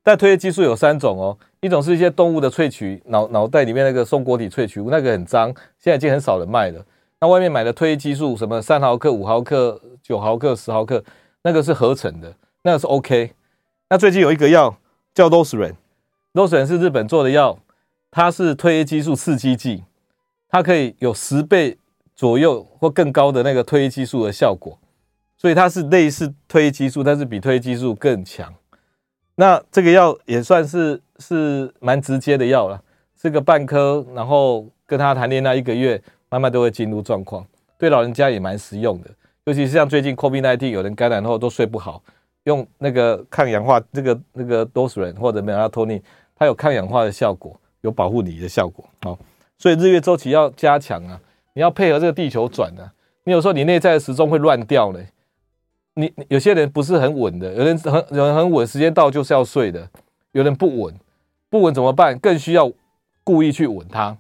[0.03, 6.83] 但推激素有三种哦，一种是一些动物的萃取，脑脑袋里面那个松果体萃取物，那个很脏，现在已经很少人卖了。
[7.21, 11.05] 那外面买的推激素，什么三毫克、五毫克、九毫克、十毫克，
[11.43, 13.35] 那个是合成的，那个是 OK。
[13.91, 14.75] 那最近有一个药
[15.13, 17.59] 叫 Loceran，Loceran 是日本做的药，
[18.11, 19.85] 它是褪黑激素刺激剂，
[20.49, 21.79] 它可以有十倍
[22.17, 24.79] 左右或更高的那个褪黑激素的效果，
[25.37, 28.53] 所以它是类似褪黑激素，但是比褪黑激素更强。
[29.37, 32.83] 那这个药也算是是蛮直接的药了，
[33.17, 37.47] 吃个半颗，然后跟他谈恋爱一个月，慢慢都会进入状况。
[37.79, 39.09] 对老人家也蛮实用的，
[39.45, 42.03] 尤其是像最近 COVID-19 有人感染后都睡不好，
[42.45, 46.03] 用那个抗氧化，这个那个 Loceran 或者 Melatonin，
[46.37, 48.85] 它有抗氧化的效果，有保护你的效果。
[49.03, 49.19] 好，
[49.59, 51.21] 所以日月周期要加强啊，
[51.55, 52.93] 你要配合这个地球转啊，
[53.25, 55.01] 你有时候你内在的时钟会乱掉呢。
[55.95, 59.89] 你有些人不是很稳的，有人很有人很稳，时间到就是要睡的，
[60.33, 60.95] 有人不稳，
[61.51, 62.17] 不稳怎么办？
[62.19, 62.73] 更需要
[63.25, 64.17] 故意去稳它。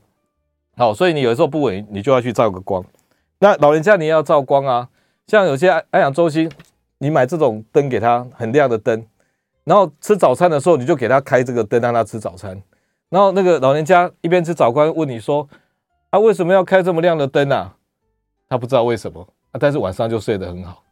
[0.77, 2.85] 好，所以你有时候不稳，你就要去照个光。
[3.39, 4.89] 那老人家你也要照光啊，
[5.27, 6.51] 像有些安养中心，
[6.99, 9.07] 你买这种灯给他，很亮的灯，
[9.65, 12.61] 然后吃早餐的时候你就给他开这个灯让他吃早餐。
[13.11, 15.47] 然后那个老人家一边吃早餐问你说
[16.11, 17.77] ：“啊，为什么要开这么亮的灯啊？”
[18.49, 19.21] 他不知道为什么
[19.53, 20.83] 啊，但是晚上就睡得很好。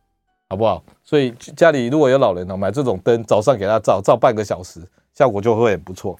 [0.50, 0.82] 好不好？
[1.04, 4.80] 所以家里如果有老人呢，买这种灯，早上给他照，照半个小时，
[5.12, 6.18] 效果就会很不错。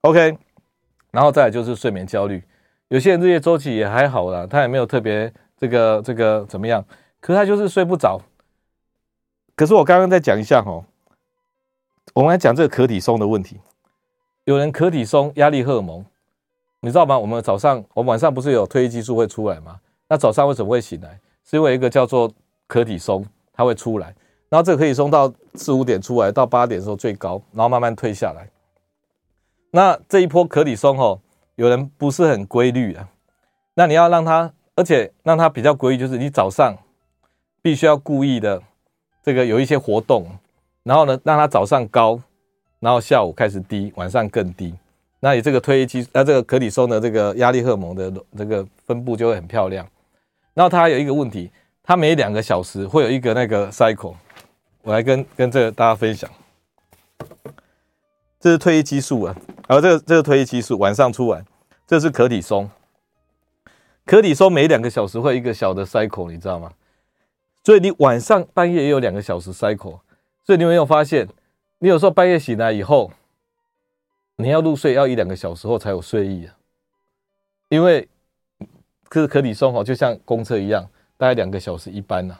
[0.00, 0.38] OK，
[1.10, 2.42] 然后再就是睡眠焦虑，
[2.88, 6.82] 有些人日夜周期也还好啦，他也没有特别这个这个怎么样，
[7.20, 8.18] 可他就是睡不着。
[9.54, 10.82] 可是我刚刚再讲一下哈，
[12.14, 13.60] 我们来讲这个可体松的问题。
[14.44, 16.04] 有人可体松压力荷尔蒙，
[16.80, 17.18] 你知道吗？
[17.18, 19.80] 我们早上，我们晚上不是有褪黑激素会出来吗？
[20.08, 21.18] 那早上为什么会醒来？
[21.44, 22.30] 是因为一个叫做
[22.66, 23.24] 可体松。
[23.52, 24.14] 它会出来，
[24.48, 28.48] 然后这个可以松到四五点出来，到八点的时候最高，然后慢慢退下来。
[29.72, 31.20] 那这一波可体松哦，
[31.56, 33.06] 有人不是很规律啊。
[33.74, 36.74] 那你要让它，而且让它比较规律，就是你早上
[37.60, 38.62] 必须要故意的
[39.22, 40.26] 这个有一些活动，
[40.84, 42.18] 然后呢，让它早上高，
[42.80, 44.74] 然后下午开始低，晚上更低。
[45.20, 49.86] 那你这个褪黑激素，那这个可体松的这个压力荷尔蒙的这个分布就会很漂亮。
[50.54, 51.50] 然后它还有一个问题。
[51.82, 54.14] 它每两个小时会有一个那个 cycle，
[54.82, 56.30] 我来跟跟这个大家分享。
[58.38, 59.34] 这是褪黑激素啊，
[59.66, 61.44] 而这个这个褪黑激素晚上出来，
[61.88, 62.70] 这是可体松。
[64.06, 66.70] 可体松每两个小时会一个小的 cycle，你知道吗？
[67.64, 69.98] 所以你晚上半夜也有两个小时 cycle，
[70.44, 71.26] 所以你有没有发现，
[71.82, 73.10] 你有时候半夜醒来以后，
[74.36, 76.54] 你要入睡要一两个小时后才有睡意啊，
[77.70, 78.06] 因为
[79.08, 82.38] 可是可体松哦，就像公车一样，大概两个小时一班呐、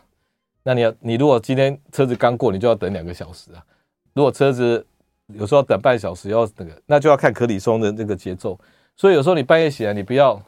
[0.62, 3.64] 那你要，你如果今天车子刚过，你就要等两个小时啊。
[4.12, 4.86] 如果车子
[5.28, 8.60] 有时候要等半小时，要那个，那就要看可体松的这个节奏。
[8.94, 10.38] 所以有时候你半夜醒来，你不要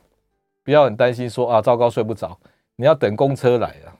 [0.62, 2.38] 不要很担心说啊，糟糕睡不着。
[2.76, 3.96] 你要等公车来啊，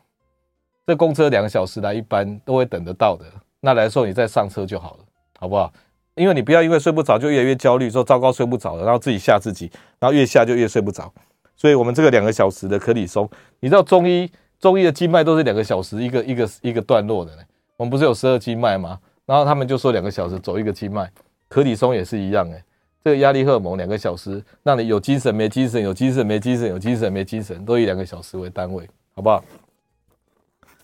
[0.87, 3.25] 这公车两个小时来一班都会等得到的。
[3.63, 5.05] 那来的时候你再上车就好了，
[5.39, 5.73] 好不好？
[6.17, 11.11] 因为你不要因为睡不着就越来越焦虑，说糟糕睡不着了，然后自己吓自己，然后越吓就越睡不着。
[11.57, 13.27] 所以我们这个两个小时的可理松，
[13.61, 14.31] 你知道中医。
[14.61, 17.33] 中医的经脉都是两个小时一个一个一个段落的，
[17.77, 18.97] 我们不是有十二经脉吗？
[19.27, 21.11] 然后他们就说两个小时走一个经脉，
[21.49, 22.63] 可理松也是一样诶，
[23.03, 29.45] 这个压力荷尔蒙两个小时，让你有精神没精神，有精神没精神，有精神没精神，都以两个小时为单位，好不好？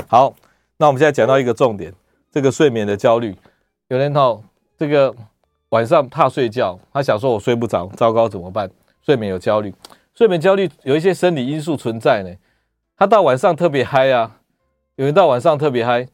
[0.08, 0.34] 好，
[0.76, 1.94] 那我们现在讲到一个重点，
[2.38, 3.34] 这个睡眠的焦虑，
[3.88, 4.40] 有人哦，
[4.76, 5.12] 这个
[5.70, 8.70] 晚上怕睡觉，他想说我睡不着，糟糕怎么办？
[9.02, 9.74] 睡眠有焦虑，
[10.14, 12.32] 睡眠焦虑有一些生理因素存在呢。
[12.96, 14.38] 他到晚上特别嗨啊，
[14.94, 16.06] 有人到晚上特别嗨，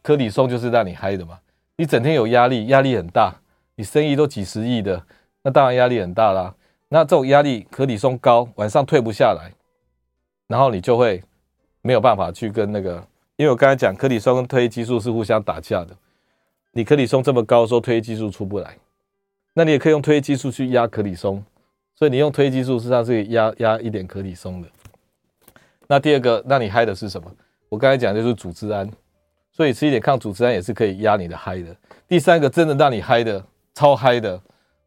[0.00, 1.40] 可体松就是让你嗨的嘛。
[1.76, 3.34] 你整天有压力，压力很大，
[3.74, 5.02] 你生意都几十亿的，
[5.42, 6.54] 那当然压力很大啦。
[6.88, 9.50] 那这种压力，可体松高，晚上退不下来，
[10.46, 11.20] 然后你就会
[11.82, 13.04] 没有办法去跟那个，
[13.38, 15.96] 因为我刚才讲，可体松跟褪黑激素是互相打架的。
[16.72, 18.76] 你可体松这么高说，褪黑激素出不来，
[19.54, 21.42] 那你也可以用褪黑激素去压可里松，
[21.94, 24.68] 所以你用褪黑激素实际上是压压一点可里松的。
[25.86, 27.30] 那第二个让你嗨的是什么？
[27.68, 28.90] 我刚才讲就是组织胺，
[29.52, 31.76] 所以吃一点抗组织胺也是可以压你的嗨的。
[32.08, 34.40] 第三个真的让你嗨的，超嗨的，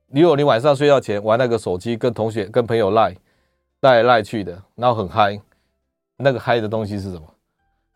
[0.10, 3.16] 如果你晚上睡觉前玩那个手机，跟同学、跟朋友赖
[3.80, 5.40] 赖来赖去的，然后很嗨，
[6.18, 7.24] 那个嗨的东西是什么？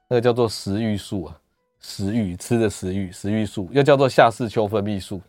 [0.07, 1.39] 那个叫做食欲素啊，
[1.79, 5.21] 食欲吃的食欲，食欲素又叫做下视丘分泌素。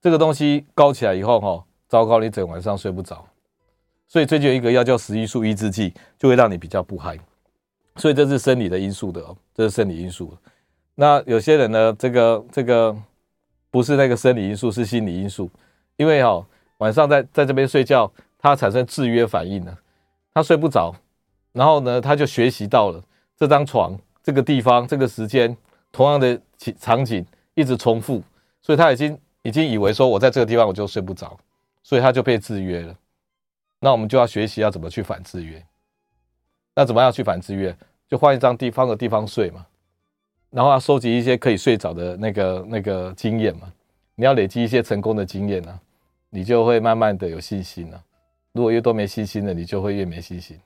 [0.00, 3.24] 这个东西高起来以后，哈，糟糕，你整晚上睡不着。
[4.08, 7.18] 所以最近有一个药叫食欲素抑制剂，就会让你比较不嗨。
[7.96, 10.36] 所以这是生理的因素的哦，这是生理因素。
[10.94, 12.94] 那有些人呢，这个这个
[13.70, 15.50] 不是那个生理因素，是心理因素。
[15.96, 16.44] 因为哈
[16.78, 19.78] 晚上在在这边睡觉，他产生制约反应了，
[20.34, 20.94] 他睡不着，
[21.52, 23.02] 然后呢他就学习到了
[23.42, 25.56] 这张床、这个地方、这个时间
[25.90, 26.40] 同样的
[26.78, 28.22] 场景一直重复，
[28.60, 31.36] 所以他已经已经以为说我在这个地方我就睡不着，
[31.82, 32.96] 所以他就被制约了。
[33.80, 35.60] 那我们就要学习要怎么去反制约。
[36.76, 37.76] 那怎么样去反制约？
[38.08, 39.66] 就换一张地方的地方睡嘛，
[40.50, 43.72] 然后要收集一些可以睡着的那个那个经验嘛。
[44.14, 45.80] 你要累积一些成功的经验呢，
[46.30, 48.00] 你就会慢慢的有信心了。
[48.52, 50.56] 如果越多没信心的，你就会越没信心。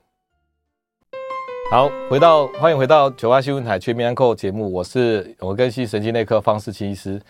[1.69, 7.21] 好，回到欢迎回到九八新闻台全民安扣节目，我是我跟西神经内科方识钦医师。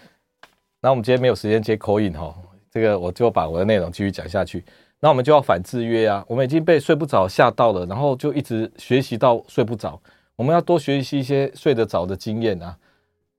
[0.79, 2.31] 那我们今天没有时间接口音哈，
[2.69, 4.63] 这个我就把我的内容继续讲下去。
[4.99, 6.23] 那我们就要反制约啊！
[6.27, 9.99] 我们已经被睡不着吓到了，然后就一直学习到睡不着。
[10.35, 12.77] 我们要多学习一些睡得着的经验啊！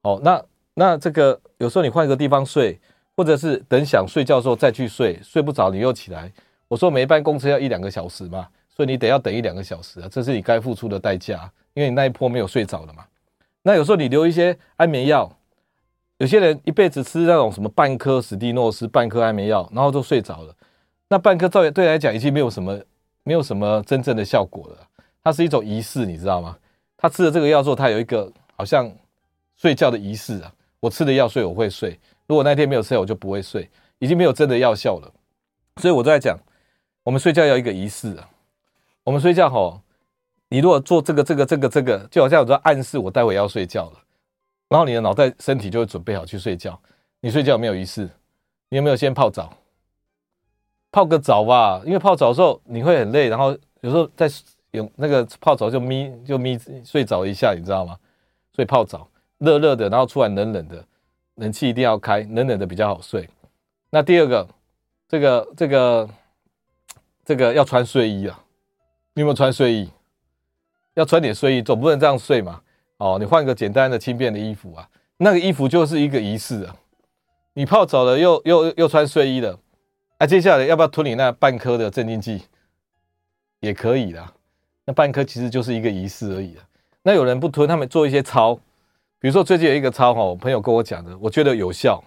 [0.02, 2.76] 哦，那那这个有时候你换一个地方睡，
[3.16, 6.32] 或者是等想睡觉的时候再去睡，睡不着你又起来。
[6.66, 8.48] 我说每一班公车要一两个小时嘛，
[8.78, 13.04] 所以你得要等一两个小时啊，这是你该付出的代价，因为你那一波没有睡着了嘛。
[13.62, 15.28] 那有时候你留一些安眠药，
[16.18, 20.54] 有些人一辈子吃那种什么半颗史蒂诺斯、半颗安眠药，然后都睡着了。
[21.08, 22.80] 那半颗对对来讲已经没有什么，
[23.24, 24.88] 没有什么真正的效果了。
[25.24, 26.56] 它是一种仪式，你知道吗？
[26.96, 28.88] 他吃了这个药之后，他有一个好像
[29.56, 30.54] 睡觉的仪式啊。
[30.78, 31.98] 我吃了药睡，我会睡。
[32.28, 33.68] 如果那天没有吃，我就不会睡。
[33.98, 35.12] 已经没有真的药效了。
[35.82, 36.38] 所以我都在讲，
[37.02, 38.30] 我们睡觉要一个仪式啊。
[39.08, 39.80] 我们睡觉吼，
[40.50, 43.92] 你如果做这个这个这个这个，就好像我在暗示我待会要睡觉了。
[44.68, 46.78] 然后你的脑袋身体就会准备好去睡觉。
[47.20, 48.06] 你睡觉有没有仪式？
[48.68, 49.50] 你有没有先泡澡？
[50.92, 54.28] 泡个澡吧，因为泡澡的时候你会很累，然后有时候在
[54.72, 57.96] 有那个泡澡就眯就眯睡着一下，你知道吗？
[58.52, 60.84] 所以泡澡热热的，然后出来冷冷的，
[61.36, 63.26] 冷气一定要开，冷冷的比较好睡。
[63.88, 64.46] 那第二个，
[65.08, 66.10] 这个这个
[67.24, 68.44] 这个要穿睡衣啊，
[69.18, 69.90] 你有没有穿睡衣？
[70.94, 72.60] 要穿点睡衣，总不能这样睡嘛。
[72.98, 76.76] 哦，你换个简单的轻便的衣服啊，那个衣服就是一个仪式啊。
[77.54, 79.58] 你泡澡了又又又穿睡衣了。
[80.20, 82.44] 那、接下来要不要吞你那半颗的镇静剂？
[83.58, 84.32] 也可以啦。
[84.84, 86.62] 那半颗其实就是一个仪式而已啦。
[87.02, 88.54] 那有人不吞，他们做一些操，
[89.18, 92.00] 比如说最近有一个操哈，我朋友跟我讲的，我觉得有效。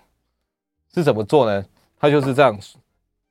[0.93, 1.65] 是怎么做呢？
[2.00, 2.58] 他就是这样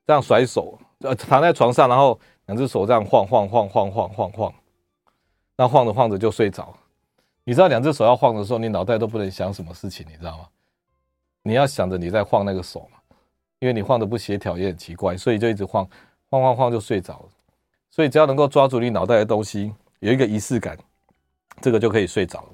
[0.06, 4.52] 这样甩手，呃，躺在床上，然后两只手这样晃晃晃晃晃晃晃，
[5.56, 6.74] 那晃着晃着就睡着。
[7.44, 10.48] 你知道两只手要晃的时候，你脑袋都不能想什么事情，你知道吗？
[11.44, 12.98] 你要想着你在晃那个手嘛，
[13.60, 15.88] 因为你晃的不协调也很奇怪，所以就一直晃
[16.28, 17.28] 晃晃晃就睡着了。
[17.88, 20.76] 所以只要能够抓住你脑袋的东西，有一个仪式感，
[21.60, 22.48] 这个就可以睡着了。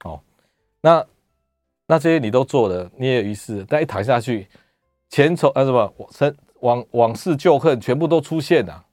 [0.00, 0.22] 好，
[0.82, 1.06] 那
[1.86, 4.46] 那这些你都做了，你也有仪式，但一躺下去，
[5.08, 8.84] 前仇啊什么往往往事旧恨全部都出现了，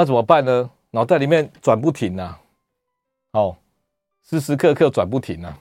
[0.00, 0.70] 那怎么办呢？
[0.92, 2.40] 脑袋里面转不停啊，
[3.32, 3.54] 哦，
[4.22, 5.60] 时时刻刻转不停啊，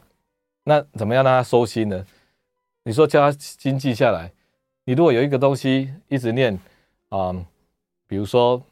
[0.64, 2.06] 那怎么样让他收心呢？
[2.84, 4.32] 你说叫他经记下来，
[4.86, 6.54] 你如果有一个东西一直念
[7.10, 7.46] 啊、嗯，
[8.08, 8.64] 比如说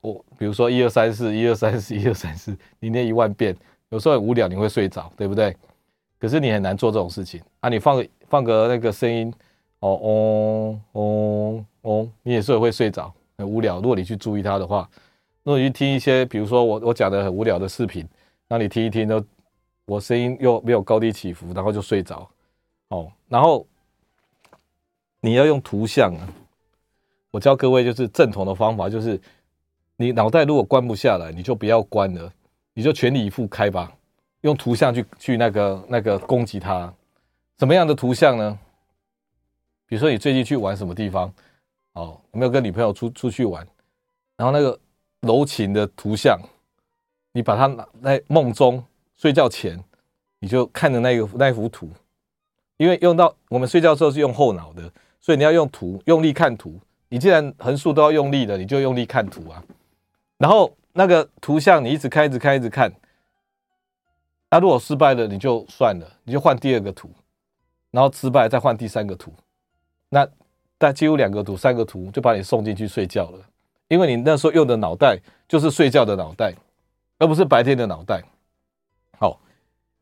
[0.00, 3.56] 我，比如说一二三四，一二三四，一二三四，你念一万遍，
[3.90, 5.56] 有时候无聊，你会睡着，对不对？
[6.18, 7.68] 可是你很难做这种事情啊！
[7.68, 9.32] 你放个放个那个声音，
[9.78, 13.76] 哦哦哦哦，你也是会睡着，很无聊。
[13.76, 14.88] 如果你去注意它的话，
[15.42, 18.06] 如果你去听一些，比如说我我讲的很无聊的视频，
[18.48, 19.24] 那你听一听，都
[19.86, 22.28] 我声音又没有高低起伏，然后就睡着。
[22.88, 23.66] 哦，然后
[25.20, 26.22] 你要用图像啊！
[27.30, 29.20] 我教各位就是正统的方法，就是
[29.96, 32.32] 你脑袋如果关不下来，你就不要关了，
[32.74, 33.92] 你就全力以赴开吧，
[34.42, 36.92] 用图像去去那个那个攻击它。
[37.58, 38.58] 什么样的图像呢？
[39.86, 41.32] 比如说你最近去玩什么地方？
[41.96, 43.66] 哦，有没有跟女朋友出出去玩？
[44.36, 44.78] 然后那个
[45.20, 46.38] 柔情的图像，
[47.32, 48.84] 你把它拿在梦中
[49.16, 49.82] 睡觉前，
[50.38, 51.90] 你就看着那个那幅图。
[52.76, 56.78] 因为用到我们睡觉的时候是用后脑的，所以你要用图，用力看图。
[57.08, 59.64] 你既然横竖都要用力的，你就用力看图啊。
[60.36, 62.92] 然后那个图像你一直看，一直看，一直看。
[64.50, 67.10] 那、如果失败了，你就算了，你就换第二个图。
[67.90, 69.32] 然后失败再换第三个图。
[70.10, 70.28] 那
[70.78, 73.38] 但几乎两个图、三个图就把你送进去睡觉了，
[73.88, 76.54] 因为你那时候用的脑袋就是睡觉的脑袋，
[77.18, 78.22] 而不是白天的脑袋。
[79.18, 79.40] 好，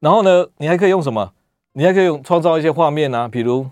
[0.01, 1.33] 然后呢，你还可以用什么？
[1.73, 3.69] 你还可以用创造一些画面啊，比如，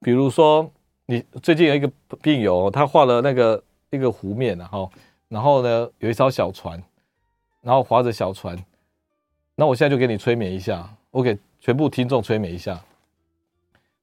[0.00, 0.70] 比如说
[1.06, 1.90] 你最近有一个
[2.20, 4.90] 病友，他画了那个一个湖面，然后，
[5.28, 6.82] 然后呢有一艘小船，
[7.62, 8.56] 然后划着小船，
[9.54, 12.80] 那我现在就给你催眠一下，我给全部听众催眠一下，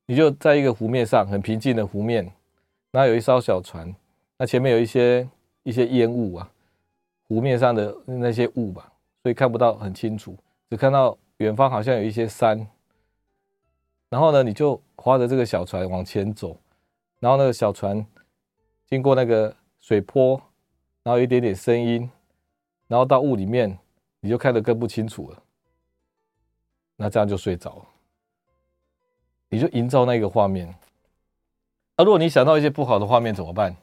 [0.08, 2.32] 你就在一个湖面上，很平静的湖面，
[2.91, 3.93] 那有一艘小船，
[4.38, 5.28] 那前面有一些
[5.63, 6.50] 一些烟雾啊，
[7.28, 8.91] 湖面上的那些雾吧，
[9.22, 10.36] 所以看不到很清楚，
[10.70, 12.65] 只看到远方好像有一些山。
[14.10, 16.58] 然后呢，你就划着这个小船往前走，
[17.20, 18.06] 然后那个小船
[18.86, 20.41] 经过那个水坡，
[21.04, 22.10] 然后一点点声音，
[22.88, 23.78] 然后到雾里面，
[24.22, 25.43] 你就看得更不清楚了。
[26.96, 27.86] 那这样就睡着了，
[29.50, 30.68] 你就营造那个画面。
[31.96, 33.76] 啊，如果你想到一些不好的画面怎么办？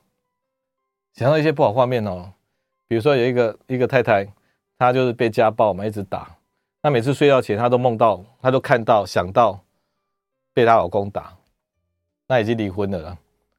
[1.14, 2.32] 想到一些不好画面哦，
[2.88, 4.26] 比如说有一个一个太太，
[4.78, 6.36] 她就是被家暴嘛，一直打。
[6.82, 9.60] 那每次睡觉前，她都梦到，她都看到，想到。
[10.52, 11.36] 被她老公打，
[12.28, 13.18] 那已经离婚了啦，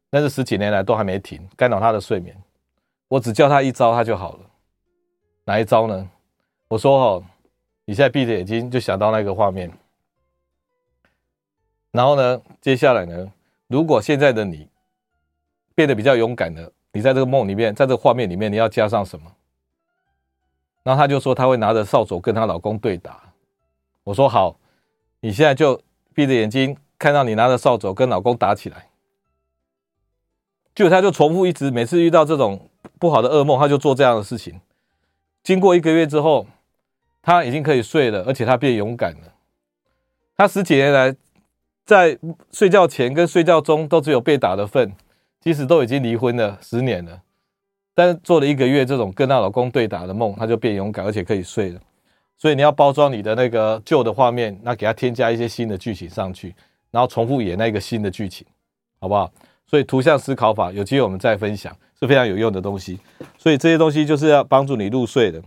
[0.10, 2.34] 但是十几年来都还没停，干扰她的睡眠。
[3.10, 4.39] 我只教她一招，她就好了。
[5.44, 6.10] 哪一招呢？
[6.70, 7.24] 我说哦，
[7.84, 9.70] 你现在闭着眼睛就想到那个画面，
[11.95, 13.31] 然后呢，接下来呢，
[13.67, 14.67] 如果现在的你
[15.73, 19.31] 变得比较勇敢了，你在这个梦里面，在这个画面里面，你要加上什么？
[20.84, 23.34] 然后她就说她会拿着扫帚跟她老公对打。
[24.03, 24.60] 我说好，
[25.21, 25.81] 你现在就
[26.13, 26.77] 闭着眼睛。
[26.97, 28.88] 看到你拿着扫帚跟老公打起来，
[30.73, 34.62] 就他就重复一直，每次遇到这种不好的噩梦，他就做这样的事情。
[35.43, 36.47] 经过一个月之后，
[37.21, 39.34] 他已经可以睡了，而且他变勇敢了。
[40.38, 41.13] 他十几年来
[41.86, 42.17] 在
[42.52, 44.93] 睡觉前跟睡觉中都只有被打的份，
[45.39, 47.21] 即使都已经离婚了十年了，
[47.93, 51.80] 但是做了一个月这种跟他老公对打的梦，他就变勇敢，而且可以睡了。
[52.38, 56.54] 所以你要包装你的那个旧的画面，那给他添加一些新的剧情上去。
[56.92, 58.48] 然后重复演那个新的剧情，
[59.02, 59.29] 好不好？
[59.67, 62.98] 所以图像思考法有机会我们再分享，是非常有用的东西。
[63.38, 65.42] 所以这些东西就是要帮助你入睡的。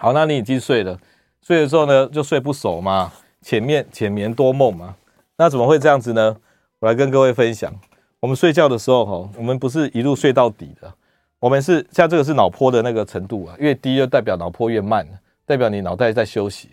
[0.00, 0.96] 好，那你已经睡了，
[1.42, 3.12] 睡的时候呢就睡不熟嘛，
[3.42, 4.94] 浅眠浅眠多梦嘛。
[5.38, 6.36] 那怎么会这样子呢？
[6.80, 7.72] 我来跟各位分享，
[8.18, 10.92] 我们睡觉的时候哈，我们不是一路睡到底的，
[11.38, 15.06] 我们是像这个是脑波的那个程度啊，越低就代表脑波越慢，
[15.46, 16.70] 代表你脑袋在休息。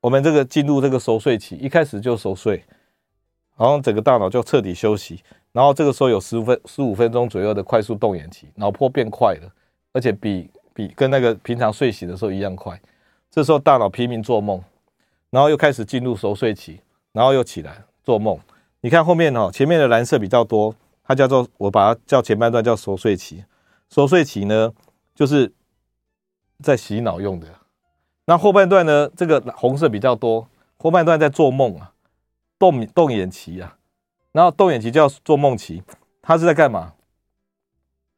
[0.00, 2.62] 我们这个进入这个熟睡期，一开始就熟睡。
[3.56, 9.48] 然后整个大脑就彻底休息，然后这个时候有十分十五分钟左右的快速动眼期，脑波变快了，
[9.92, 12.80] 而且比比跟那个平常睡醒的时候一样快。
[13.30, 14.62] 这时候大脑拼命做梦，
[15.30, 16.80] 然后又开始进入熟睡期，
[17.12, 18.38] 然后又起来做梦，
[18.82, 23.44] 你看后面哦，前面的蓝色比较多，它叫做我把它叫前半段叫熟睡期。
[23.88, 24.72] 熟睡期呢，
[25.14, 25.52] 就是
[26.62, 27.48] 在洗脑用的。
[28.26, 31.92] 那后半段呢，这个红色比较多，后半段在做梦啊，
[32.58, 33.78] 动动眼期啊。
[34.32, 35.82] 然后动眼期叫做梦期，
[36.20, 36.94] 它是在干嘛？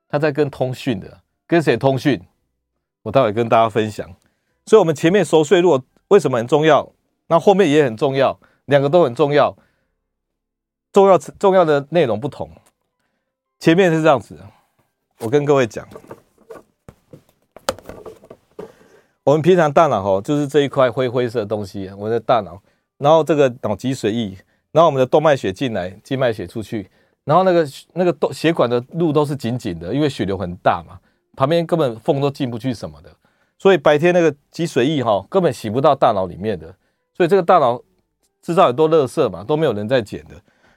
[0.09, 2.23] 它在跟通讯的，跟谁通讯？
[3.03, 4.09] 我待会跟大家分享。
[4.65, 6.93] 所以，我们前面熟睡如果为什么很重要？
[7.29, 9.57] 那后面也很重要，两个都很重要。
[10.93, 12.51] 重要重要的内容不同。
[13.59, 14.39] 前面是这样子，
[15.21, 15.87] 我跟各位讲，
[19.25, 22.61] 我们平常大脑哈，就是这一块灰灰色的东西，我们的大脑，
[22.99, 24.37] 然后这个脑脊髓液。
[24.73, 26.87] 然后我们的动脉血进来，静脉血出去，
[27.25, 31.01] 然后那个那个动血管的路都是紧紧的，因为血流很大嘛，
[31.35, 33.09] 旁边根本缝都进不去什么的，
[33.57, 36.67] 所以白天那个脊髓液哈根本洗不到大脑里面的，
[37.15, 37.83] 所以这个大脑
[38.43, 40.35] 制造很多垃圾嘛，都没有人在捡的，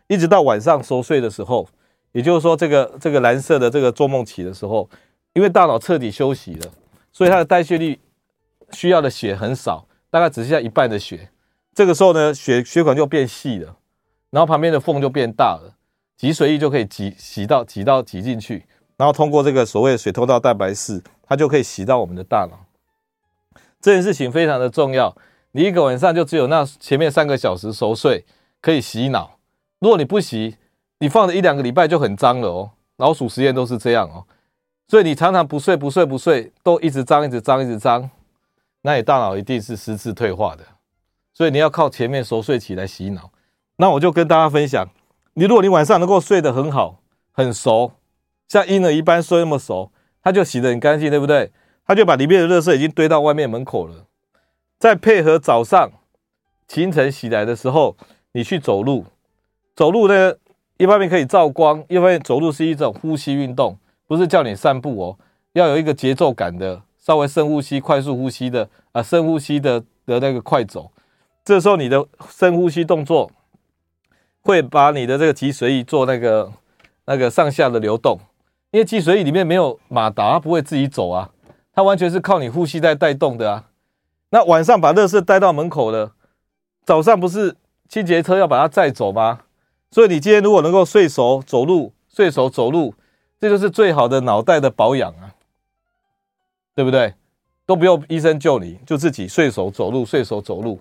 [0.09, 1.69] 一直到晚上熟睡的时候，
[2.13, 4.89] 也就是说这个这个蓝色的这个做梦期的时候，
[5.33, 6.65] 因为大脑彻底休息了，
[7.13, 7.99] 所以它的代谢率
[8.71, 11.29] 需要的血很少，大概只剩下一半的血，
[11.75, 13.77] 这个时候呢血血管就变细了。
[14.31, 15.75] 然后旁边的缝就变大了，
[16.17, 18.65] 脊髓液就可以挤洗到挤到挤进去，
[18.97, 22.65] 然后通过这个所谓的水通道蛋白室，它就可以洗到我们的大脑。
[23.79, 25.15] 这件事情非常的重要，
[25.51, 28.25] 你一个晚上就只有那前面三个小时熟睡
[28.59, 29.38] 可以洗脑。
[29.79, 30.57] 如果你不洗，
[30.99, 32.71] 你放了一两个礼拜就很脏了哦。
[32.97, 34.25] 老鼠实验都是这样哦，
[34.87, 38.09] 所以你常常不睡不睡不睡，都一直脏一直脏一直脏，
[38.81, 40.65] 那你大脑一定是失智退化的。
[41.33, 43.31] 所以你要靠前面熟睡期来洗脑。
[43.77, 44.85] 那我就跟大家分享，
[45.35, 47.01] 你如果你晚上能够睡得很好、
[47.31, 47.93] 很熟，
[48.49, 51.53] 像婴儿一般睡那么熟，他就洗得很干净，对不对？
[51.85, 54.07] 他就把里面的垃圾已经堆到外面门口了。
[54.77, 55.89] 再配合早上
[56.67, 57.95] 清晨起来的时候，
[58.33, 59.05] 你去走路，
[59.79, 60.35] 走路呢，
[60.75, 63.77] 一方面可以照光，一方面走路是一种呼吸运动，
[64.07, 65.17] 不是叫你散步哦，
[65.53, 70.91] 要有一个节奏感的，稍微深呼吸、快速呼吸的啊，深呼吸的的那个快走。
[71.45, 73.31] 这时候你的深呼吸动作。
[74.41, 76.51] 会把你的这个脊髓做那个
[77.05, 78.19] 那个上下的流动，
[78.71, 81.29] 因为脊髓里面没有马达，它不会自己走啊，
[81.73, 83.65] 它完全是靠你呼吸在带动的啊。
[84.31, 86.11] 那晚上把垃圾带到门口了，
[86.83, 87.55] 早上不是
[87.87, 89.39] 清洁车要把它载走吗？
[89.91, 92.93] 所以你今天如果能够睡熟走路，睡熟走路，
[93.39, 95.35] 这就是最好的脑袋的保养啊，
[96.75, 97.13] 对不对？
[97.65, 100.79] 都不用医生救你，就自己睡熟走路，睡熟走路。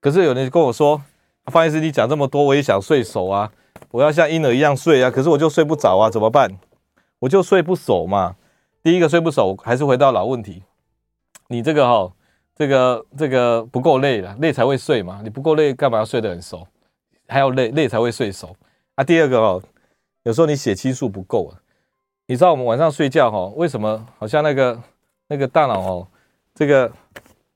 [0.00, 1.02] 可是有人跟我说。
[1.52, 3.52] 方医师，你讲这么多，我也想睡熟啊！
[3.90, 6.50] 我要像婴儿一样睡啊，可是我就睡不着啊，怎么办？
[7.18, 8.36] 我就睡不熟嘛。
[8.82, 10.62] 第一个睡不熟，还是回到老问题，
[11.48, 12.12] 你这个哈、哦，
[12.56, 15.20] 这个这个不够累了，累才会睡嘛。
[15.22, 16.66] 你不够累，干嘛要睡得很熟？
[17.34, 18.54] 还要累，累才会睡熟
[18.94, 19.02] 啊。
[19.02, 19.60] 第二个哦，
[20.22, 21.58] 有时候你血清素不够啊。
[22.26, 24.80] 你知道我们晚上睡觉哈、哦，为什么好像那个
[25.26, 26.08] 那个大脑哦，
[26.54, 26.92] 这个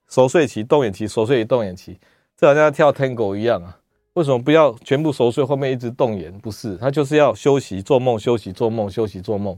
[0.09, 1.97] 熟睡期、动眼期、熟睡期、动眼期。
[2.37, 3.79] 这好像跳 Tango 一样啊！
[4.15, 6.37] 为什么不要全部熟睡，后面一直动眼？
[6.41, 9.57] 不是，他就是要休息做梦，休息做梦，休息做梦。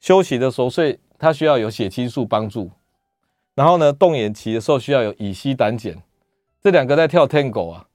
[0.00, 2.68] 休息的熟睡，它需要有血清素帮助。
[3.54, 6.02] 然后呢，动眼期的时候需要有乙烯胆碱，
[6.60, 7.86] 这两个在跳 Tango 啊。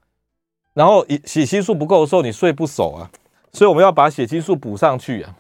[0.78, 3.10] 然后血清素不够的时候，你睡不熟啊。
[3.52, 5.36] 所以我们要把血清素补上去啊。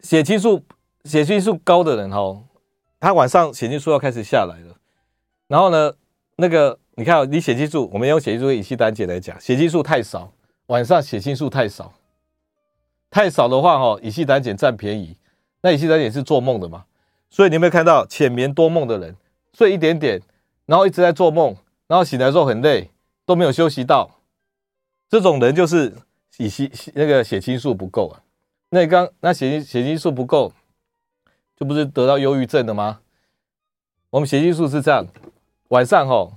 [0.00, 0.64] 血清素
[1.04, 2.42] 血清素高的人哦，
[2.98, 4.74] 他晚上血清素要开始下来了。
[5.46, 5.94] 然后呢，
[6.36, 6.78] 那个。
[6.98, 10.32] 你看，你血清素，我们用血清素乙醯胆碱来讲，血清素太少，
[10.66, 11.92] 晚上血清素太少，
[13.08, 15.16] 太少的话，哈，乙醯胆碱占便宜。
[15.60, 16.86] 那乙醯胆碱是做梦的嘛？
[17.30, 19.14] 所以你有没有看到浅眠多梦的人，
[19.52, 20.20] 睡一点点，
[20.66, 21.54] 然后一直在做梦，
[21.86, 22.90] 然后醒来之后很累，
[23.28, 24.22] 都没有休息到，
[25.06, 25.94] 这种人就是
[26.38, 28.22] 乙醯那个血清素不够啊。
[28.70, 30.50] 那刚那血血清素不够，
[31.54, 33.00] 就不是得到忧郁症的吗？
[34.08, 35.06] 我们血清素是这样，
[35.68, 36.32] 晚上哈。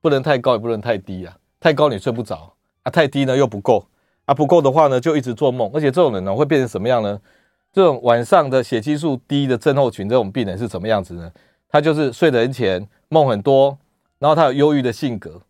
[0.00, 1.38] 不能太高，也不能太低啊！
[1.60, 3.86] 太高你睡不着啊，太低呢又不够
[4.24, 7.20] 啊，不够的话呢就一直做梦，而且这种人呢会变成什么样呢？
[7.72, 11.32] 这种晚上的血清素低的症候群，这种病人是什么样子呢？
[11.68, 13.78] 他就是睡得很浅，梦很多，
[14.18, 15.40] 然后他有忧郁的性格，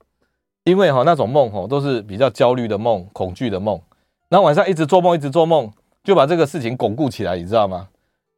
[0.65, 3.81] 因为哈那种梦哈都是比较焦虑的梦、恐惧的梦，
[4.29, 5.71] 然后晚上一直做梦，一直做梦，
[6.05, 7.89] 就把这个事情巩固起来，你知道吗？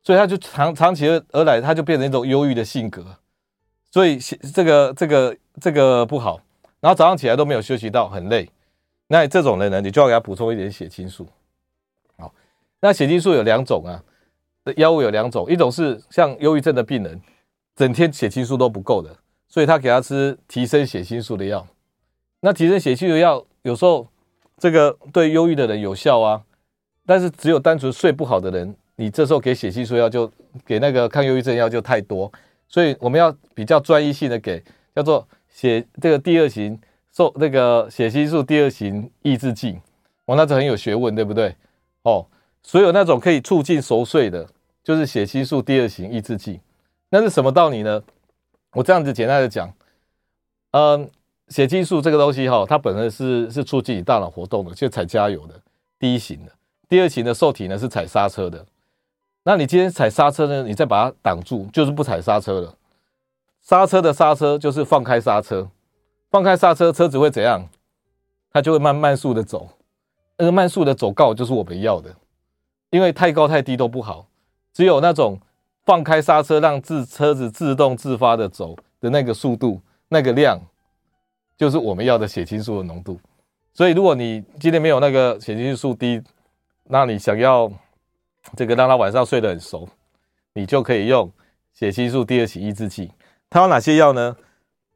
[0.03, 3.05] 所以他就长长期而来，他就变成一种忧郁的性格。
[3.91, 6.41] 所以这个这个这个不好，
[6.81, 8.51] 然后早上起来都没有休息到，很累。
[9.07, 11.27] 那这种人呢，你就要给他补充一点血清素。
[12.17, 12.33] 好，
[12.81, 14.03] 那血清素有两种啊，
[14.77, 17.21] 药物有两种，一种是像忧郁症的病人，
[17.77, 19.15] 整天血清素都不够的，
[19.47, 21.67] 所以他给他吃提升血清素的药。
[22.45, 24.07] 那提升血清素的药有时候
[24.59, 26.43] 这个对忧郁的人有效啊。
[27.07, 30.31] 但是只有单纯睡不好的人，你这时候给血清素药就
[30.65, 32.31] 给那个抗忧郁症药就太多，
[32.69, 34.63] 所以我们要比较专一性的给，
[34.95, 36.79] 叫做血这个第二型
[37.13, 39.79] 受那个血清素第二型抑制剂，
[40.27, 41.55] 哦，那这很有学问，对不对？
[42.03, 42.27] 哦，
[42.63, 44.49] 所有那种可以促进熟睡的，
[44.83, 46.61] 就是血清素第二型抑制剂。
[47.11, 48.03] 那是什么道理呢？
[48.73, 49.71] 我这样子简单的讲，
[50.71, 51.11] 嗯，
[51.49, 55.55] 血清素这个东西哈，它本身是是促进你大脑活动的，就踩加油的
[55.99, 56.53] 第一型的。
[56.89, 58.65] 第二型的受体呢是踩刹车的，
[59.43, 62.75] 那你今天踩刹车呢，你再把它挡住，就是不踩刹车了。
[63.63, 65.69] 刹车的刹车就是放开刹车，
[66.31, 67.69] 放开刹车，车子会怎样？
[68.53, 69.69] 它就会慢慢速的走。
[70.37, 72.15] 那个慢速的走高就是我们要的，
[72.91, 74.27] 因为太高太低都不好，
[74.73, 75.41] 只有那种
[75.85, 80.61] 放开刹车，让自车子自动自发的走的那个速度、那个量，
[81.57, 83.19] 就是我们要的血清素的浓度。
[83.73, 86.23] 所以如果你今天没有那个血清素低，
[86.85, 87.71] 那你想要
[88.57, 89.89] 这个让他晚上睡得很熟，
[90.53, 91.31] 你就可以用
[91.73, 93.11] 血清素第二型抑制剂。
[93.51, 94.37] 它有哪些药呢？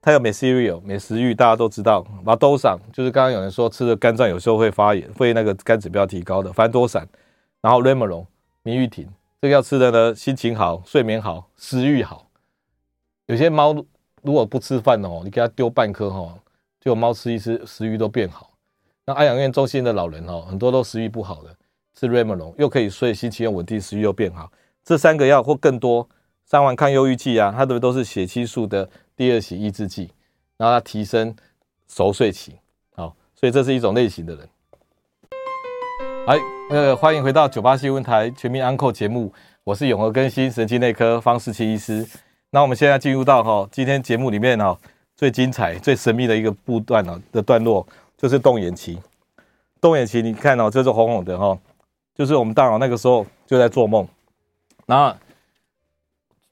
[0.01, 2.07] 它有美思瑞、美食欲，大家都知道。
[2.25, 6.53] 马兜散就是刚刚有人说吃了肝脏有时候会发炎，会那个肝指标提高的。
[6.53, 7.07] 凡多散，
[7.61, 8.25] 然后雷莫龙、
[8.63, 9.09] 明玉婷，
[9.41, 12.29] 这个药吃的呢，心情好、睡眠好、食欲好。
[13.27, 13.75] 有些猫
[14.23, 16.33] 如果不吃饭哦，你给它丢半颗哈，
[16.89, 18.51] 就猫吃一吃，食欲都变好。
[19.05, 21.55] 那安养院中心的老人哦，很多都食欲不好的。
[21.95, 24.51] 吃瑞莫龙，又可以睡，心情又稳定，食欲又变好。
[24.83, 26.09] 这三个药或更多，
[26.47, 30.11] 三环抗忧郁剂啊，它的都是血清素的第二型抑制剂，
[30.57, 31.37] 然后它提升
[31.89, 32.57] 熟睡期。
[32.97, 34.49] 好，所以这是一种类型的人。
[36.27, 36.39] 哎，
[36.71, 39.31] 那欢迎回到九八新闻台全民安扣节目，
[39.63, 42.07] 我是永和更新神经内科方世奇医师。
[42.49, 44.79] 那我们现在进入到哈今天节目里面哈
[45.19, 47.85] 最精彩、最神秘的一个部段呢的段落，
[48.17, 48.97] 就是动眼期。
[49.81, 51.59] 动眼期，你看哦，这是红红的哈。
[52.15, 54.07] 就是我们大脑那个时候就在做梦，
[54.87, 55.17] 然后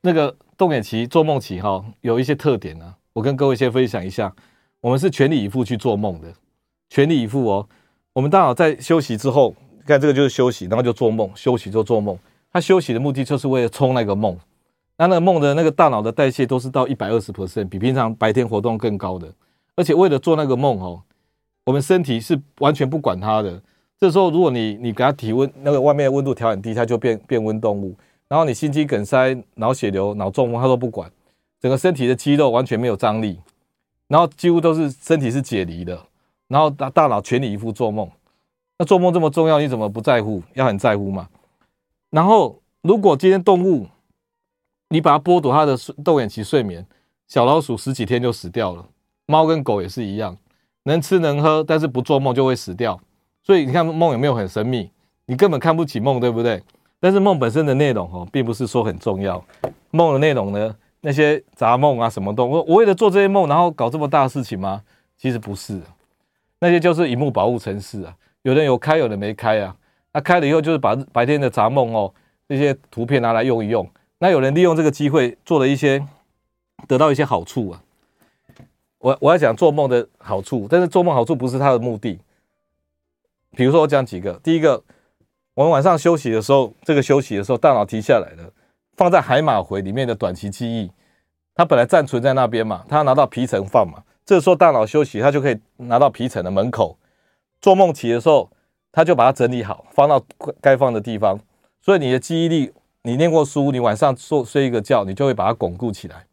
[0.01, 2.93] 那个动眼期、做梦期哈，有一些特点呢。
[3.13, 4.35] 我跟各位先分享一下，
[4.81, 6.33] 我们是全力以赴去做梦的，
[6.89, 7.69] 全力以赴哦。
[8.13, 9.55] 我们大脑在休息之后，
[9.87, 12.19] 看这个就是休息，然后就做梦，休息就做梦。
[12.53, 14.37] 他休息的目的就是为了冲那个梦，
[14.99, 19.31] 那那个梦的那个大脑的代谢都是到一百二十 percent，比平常白天活动更高的。
[19.75, 21.03] 而且为了做那个梦哦，
[21.65, 23.63] 我们身体是完全不管它的。
[23.99, 27.95] 这时候，如果你你给它体温，那个外面的温度调很低，它就变变温动物。
[28.29, 31.11] 然后你心肌梗塞、脑血流、脑中风，它都不管，
[31.61, 33.39] 整个身体的肌肉完全没有张力，
[34.09, 35.99] 然后几乎都是身体是解离的，
[36.49, 38.11] 然后大大脑全力以赴做梦。
[38.79, 40.43] 那做梦这么重要，你怎么不在乎？
[40.55, 41.29] 要很在乎嘛。
[42.11, 43.87] 然后，如果今天动物，
[44.89, 46.87] 你把它剥夺它的动眼期睡眠，
[47.27, 48.87] 小老鼠十几天就死掉了，
[49.27, 50.37] 猫跟狗也是一样，
[50.85, 53.01] 能吃能喝，但是不做梦就会死掉。
[53.43, 54.91] 所以你看梦有没有很神秘？
[55.27, 56.63] 你根本看不起梦，对不对？
[57.01, 59.45] 但是梦本身的内容哦，并不是说很重要。
[59.91, 64.83] 梦的内容呢，那些杂梦啊，什么都我我为了做这些梦，然后搞这么大的事情吗？
[65.17, 65.81] 其实不是，
[66.61, 68.15] 那些就是萤幕保护城市啊。
[68.43, 69.75] 有人有开，有人没开啊。
[70.13, 72.13] 那开了以后，就是把白天的杂梦哦，
[72.49, 73.89] 这些图片拿来用一用。
[74.19, 76.07] 那有人利用这个机会做了一些，
[76.89, 77.83] 得到一些好处啊。
[78.99, 82.19] 我我要讲做梦的好处，但是做梦好处不是他的目的。
[83.53, 84.83] 比如说我讲几个，第一个，
[85.55, 88.51] 我们晚上休息的时候，这个休息的时候，大脑停下来了，
[88.97, 90.91] 放在海马回里面的短期记忆，
[91.55, 96.99] 它本来暂存在那边嘛，它要拿到皮层放嘛，这时候大脑休息，它就可以拿到皮层的门口。
[97.61, 98.51] 做梦起的时候，
[98.93, 100.23] 它就把它整理好，放到
[100.61, 101.39] 该放的地方。
[101.81, 102.73] 所以你的记忆力，
[103.07, 106.27] 你念过书，你晚上睡睡一个觉，你就会把它巩固起来。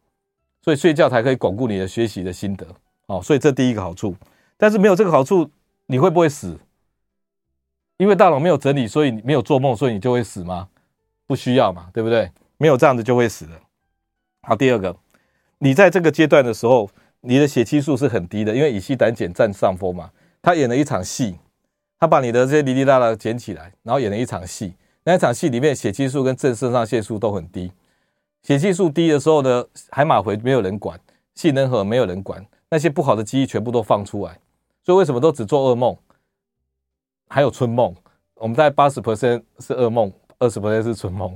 [0.59, 2.65] 所以睡觉才可以巩固你的学习的心得。
[3.05, 4.15] 哦，所以这第一个好处。
[4.57, 5.47] 但是没有这个好处，
[5.86, 6.57] 你会不会死？
[7.97, 10.67] 因为大脑没有整理，所以你没有做梦，所以你就会死吗？
[11.28, 12.32] 不需要嘛，对不对？
[12.57, 13.51] 没有这样子就会死的。
[14.41, 14.95] 好，第二个，
[15.59, 16.89] 你在这个阶段的时候，
[17.21, 20.09] 你的血清素是很低的，因为乙烯胆碱占上风嘛。
[20.41, 21.38] 他演了一场戏，
[21.99, 24.74] 他把你的这些哩哩啦啦捡起来，然后演了一场戏。
[25.05, 27.71] 那一场戏里面，血激素跟正肾上腺素都很低。
[28.41, 30.99] 血激素低的时候呢，海马回没有人管，
[31.35, 34.39] 杏仁核没有人管，那些不好的记忆全部都放出来。
[34.83, 35.97] 所以为什么都只做噩梦？
[37.29, 37.95] 还有春梦，
[38.35, 41.35] 我们在八十 percent 是噩梦，二十 percent 是春梦，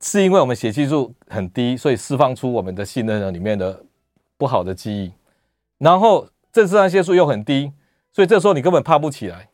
[0.00, 3.84] 是因为我们血激素很低，所以释放出我们的杏仁核里面的
[4.36, 5.12] 不好的记忆，
[5.78, 7.72] 然后正肾上腺素又很低，
[8.12, 9.48] 所以这时候你根本爬不起来，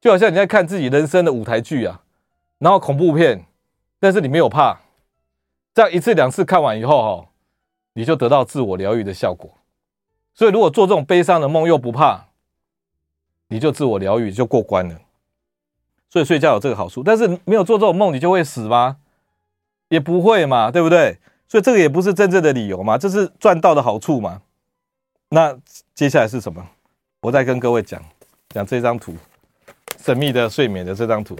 [0.00, 2.02] 就好像你在看自己人生的舞台剧啊，
[2.60, 3.44] 然后恐怖片，
[3.98, 4.78] 但是你没有怕，
[5.74, 7.28] 这样一次两次看完以后哈，
[7.94, 9.50] 你就得到自我疗愈的效果，
[10.32, 12.26] 所以如果做这种悲伤的梦又不怕。
[13.52, 15.00] 你就自我疗愈就过关了。
[16.08, 18.98] 所以睡觉有这个好处，但是没有做这种梦，你就会死吗？
[19.88, 21.18] 也不会嘛，对不对？
[21.48, 24.42] 所以这个也不是真正的理由嘛，这是赚到的好处嘛。
[25.30, 25.58] 那
[25.96, 26.64] 接下来是什么？
[27.22, 28.00] 我再跟各位讲
[28.50, 29.16] 讲这张图，
[29.98, 31.36] 神秘的睡眠的这张图。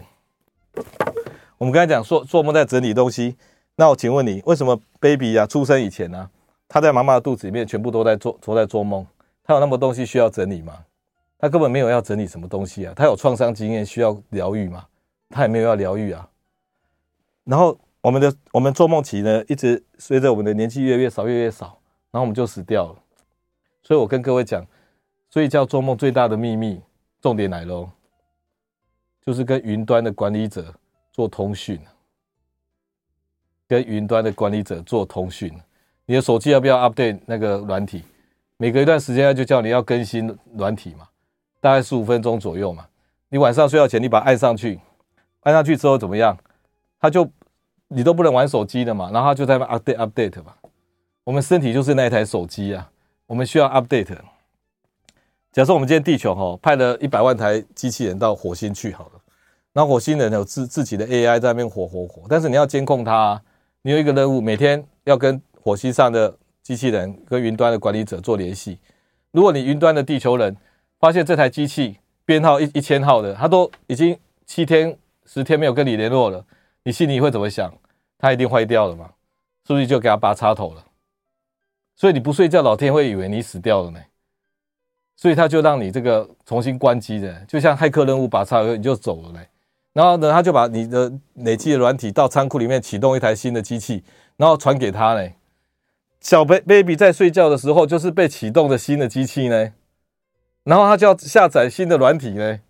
[1.60, 3.36] 我们刚才讲说做梦在整理东西，
[3.76, 6.30] 那我请问你，为什么 baby 啊出生以前呢、啊，
[6.66, 9.06] 他在妈妈的肚子里面全部都在做都在做梦？
[9.44, 10.86] 他有那么多东西需要整理吗？
[11.38, 14.86] 他根本没有要整理什么东西啊，他有创伤经验需要疗愈吗？
[15.28, 16.26] 他也没有要疗愈啊。
[17.44, 21.78] 然后我们的我们做梦期呢，一直随着我们的年纪越来越少越来越少，
[22.10, 22.96] 然后我们就死掉了。
[23.82, 24.66] 所以我跟各位讲，
[25.28, 26.80] 所以叫做梦最大的秘密，
[27.20, 27.90] 重点来喽，
[29.20, 30.74] 就是跟云端的管理者
[31.12, 31.80] 做通讯，
[33.68, 35.52] 跟云端的管理者做通讯。
[36.06, 38.02] 你的手机要不要 update 那个软体？
[38.56, 41.08] 每隔一段时间他就叫你要更新软体嘛。
[41.60, 42.86] 大概十五分钟左右嘛，
[43.28, 44.80] 你晚上睡觉前你把它按上去，
[45.40, 46.36] 按上去之后怎么样？
[46.98, 47.30] 它就
[47.88, 50.54] 你都不能玩手机的嘛，然后它就在 update update 嘛。
[51.24, 52.90] 我们身体就是那一台手机啊，
[53.26, 54.16] 我们需要 update。
[55.52, 59.19] 假设我们今天地球哈派了一百万台机器人到火星去好了，
[59.72, 63.40] 那火星人有自自己的 AI 在那边活活活，但是你要监控它，
[63.82, 68.78] 你有一个任务，每天要跟火星上的机器人跟云端的管理者做联系。
[69.30, 70.56] 如果你云端的地球人，
[70.98, 76.44] 发现这台机器编号一一千号的，他都已经七天十天没有跟你联络了，
[76.82, 77.72] 你心里会怎么想？
[78.18, 79.10] 他一定坏掉了嘛？
[79.66, 80.84] 是不是就给他拔插头了？
[81.94, 84.00] 所以你不睡觉，老天会以为你死掉了呢。
[85.16, 89.40] 所以他就让你这个重新关机的，就像骇客任务拔插头你就走了呢。
[89.92, 94.04] 然后呢，他就把你的累积的软体到仓库里面启动一台新的机器，
[94.36, 95.30] 然后传给他呢。
[96.20, 99.72] 小 baby 在睡觉的时候就是被启动的新的机器呢。
[100.62, 102.60] 然后他就要下载新的软体呢，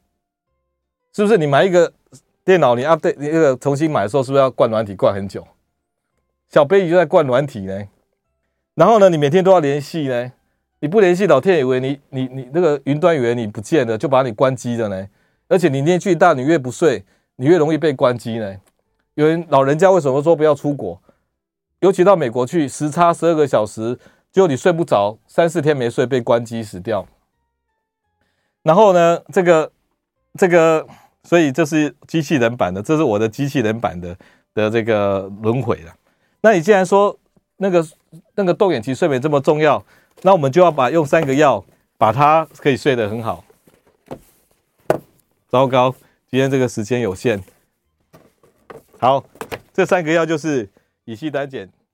[1.12, 1.36] 是不是？
[1.36, 1.92] 你买一个
[2.44, 5.46] 电脑，你 update 你那个重新买的时候，是不是要灌软体灌很久？
[6.48, 7.88] 小 baby 就在灌软体呢。
[8.76, 10.32] 然后呢，你每天都要联系呢，
[10.78, 15.08] 你不联系，老天以为你你你那个云端以为你不见了，就把你关机了呢。
[15.50, 18.56] 而且你年纪大，你越不睡，你越容易被关机呢。
[19.14, 21.02] 有人老人家为什么说不要出国？
[21.80, 23.98] 尤其到美国去，时差十二个小时，
[24.30, 27.04] 结果你睡不着，三四天没睡，被关机死掉。
[28.62, 29.72] 然后呢，这个
[30.38, 30.86] 这个，
[31.24, 34.16] 所以这是机器人版的，这是我的机器人版的
[34.54, 35.92] 的这个轮回了。
[36.42, 37.18] 那你既然说
[37.56, 37.84] 那个
[38.36, 39.84] 那个动眼期睡眠这么重要，
[40.22, 41.64] 那我们就要把用三个药
[41.98, 43.44] 把它可以睡得很好。
[45.50, 45.92] 糟糕，
[46.30, 47.42] 今天这个时间有限。
[49.00, 49.24] 好，
[49.72, 50.68] 这三个药就是
[51.06, 51.68] 乙烯胆碱。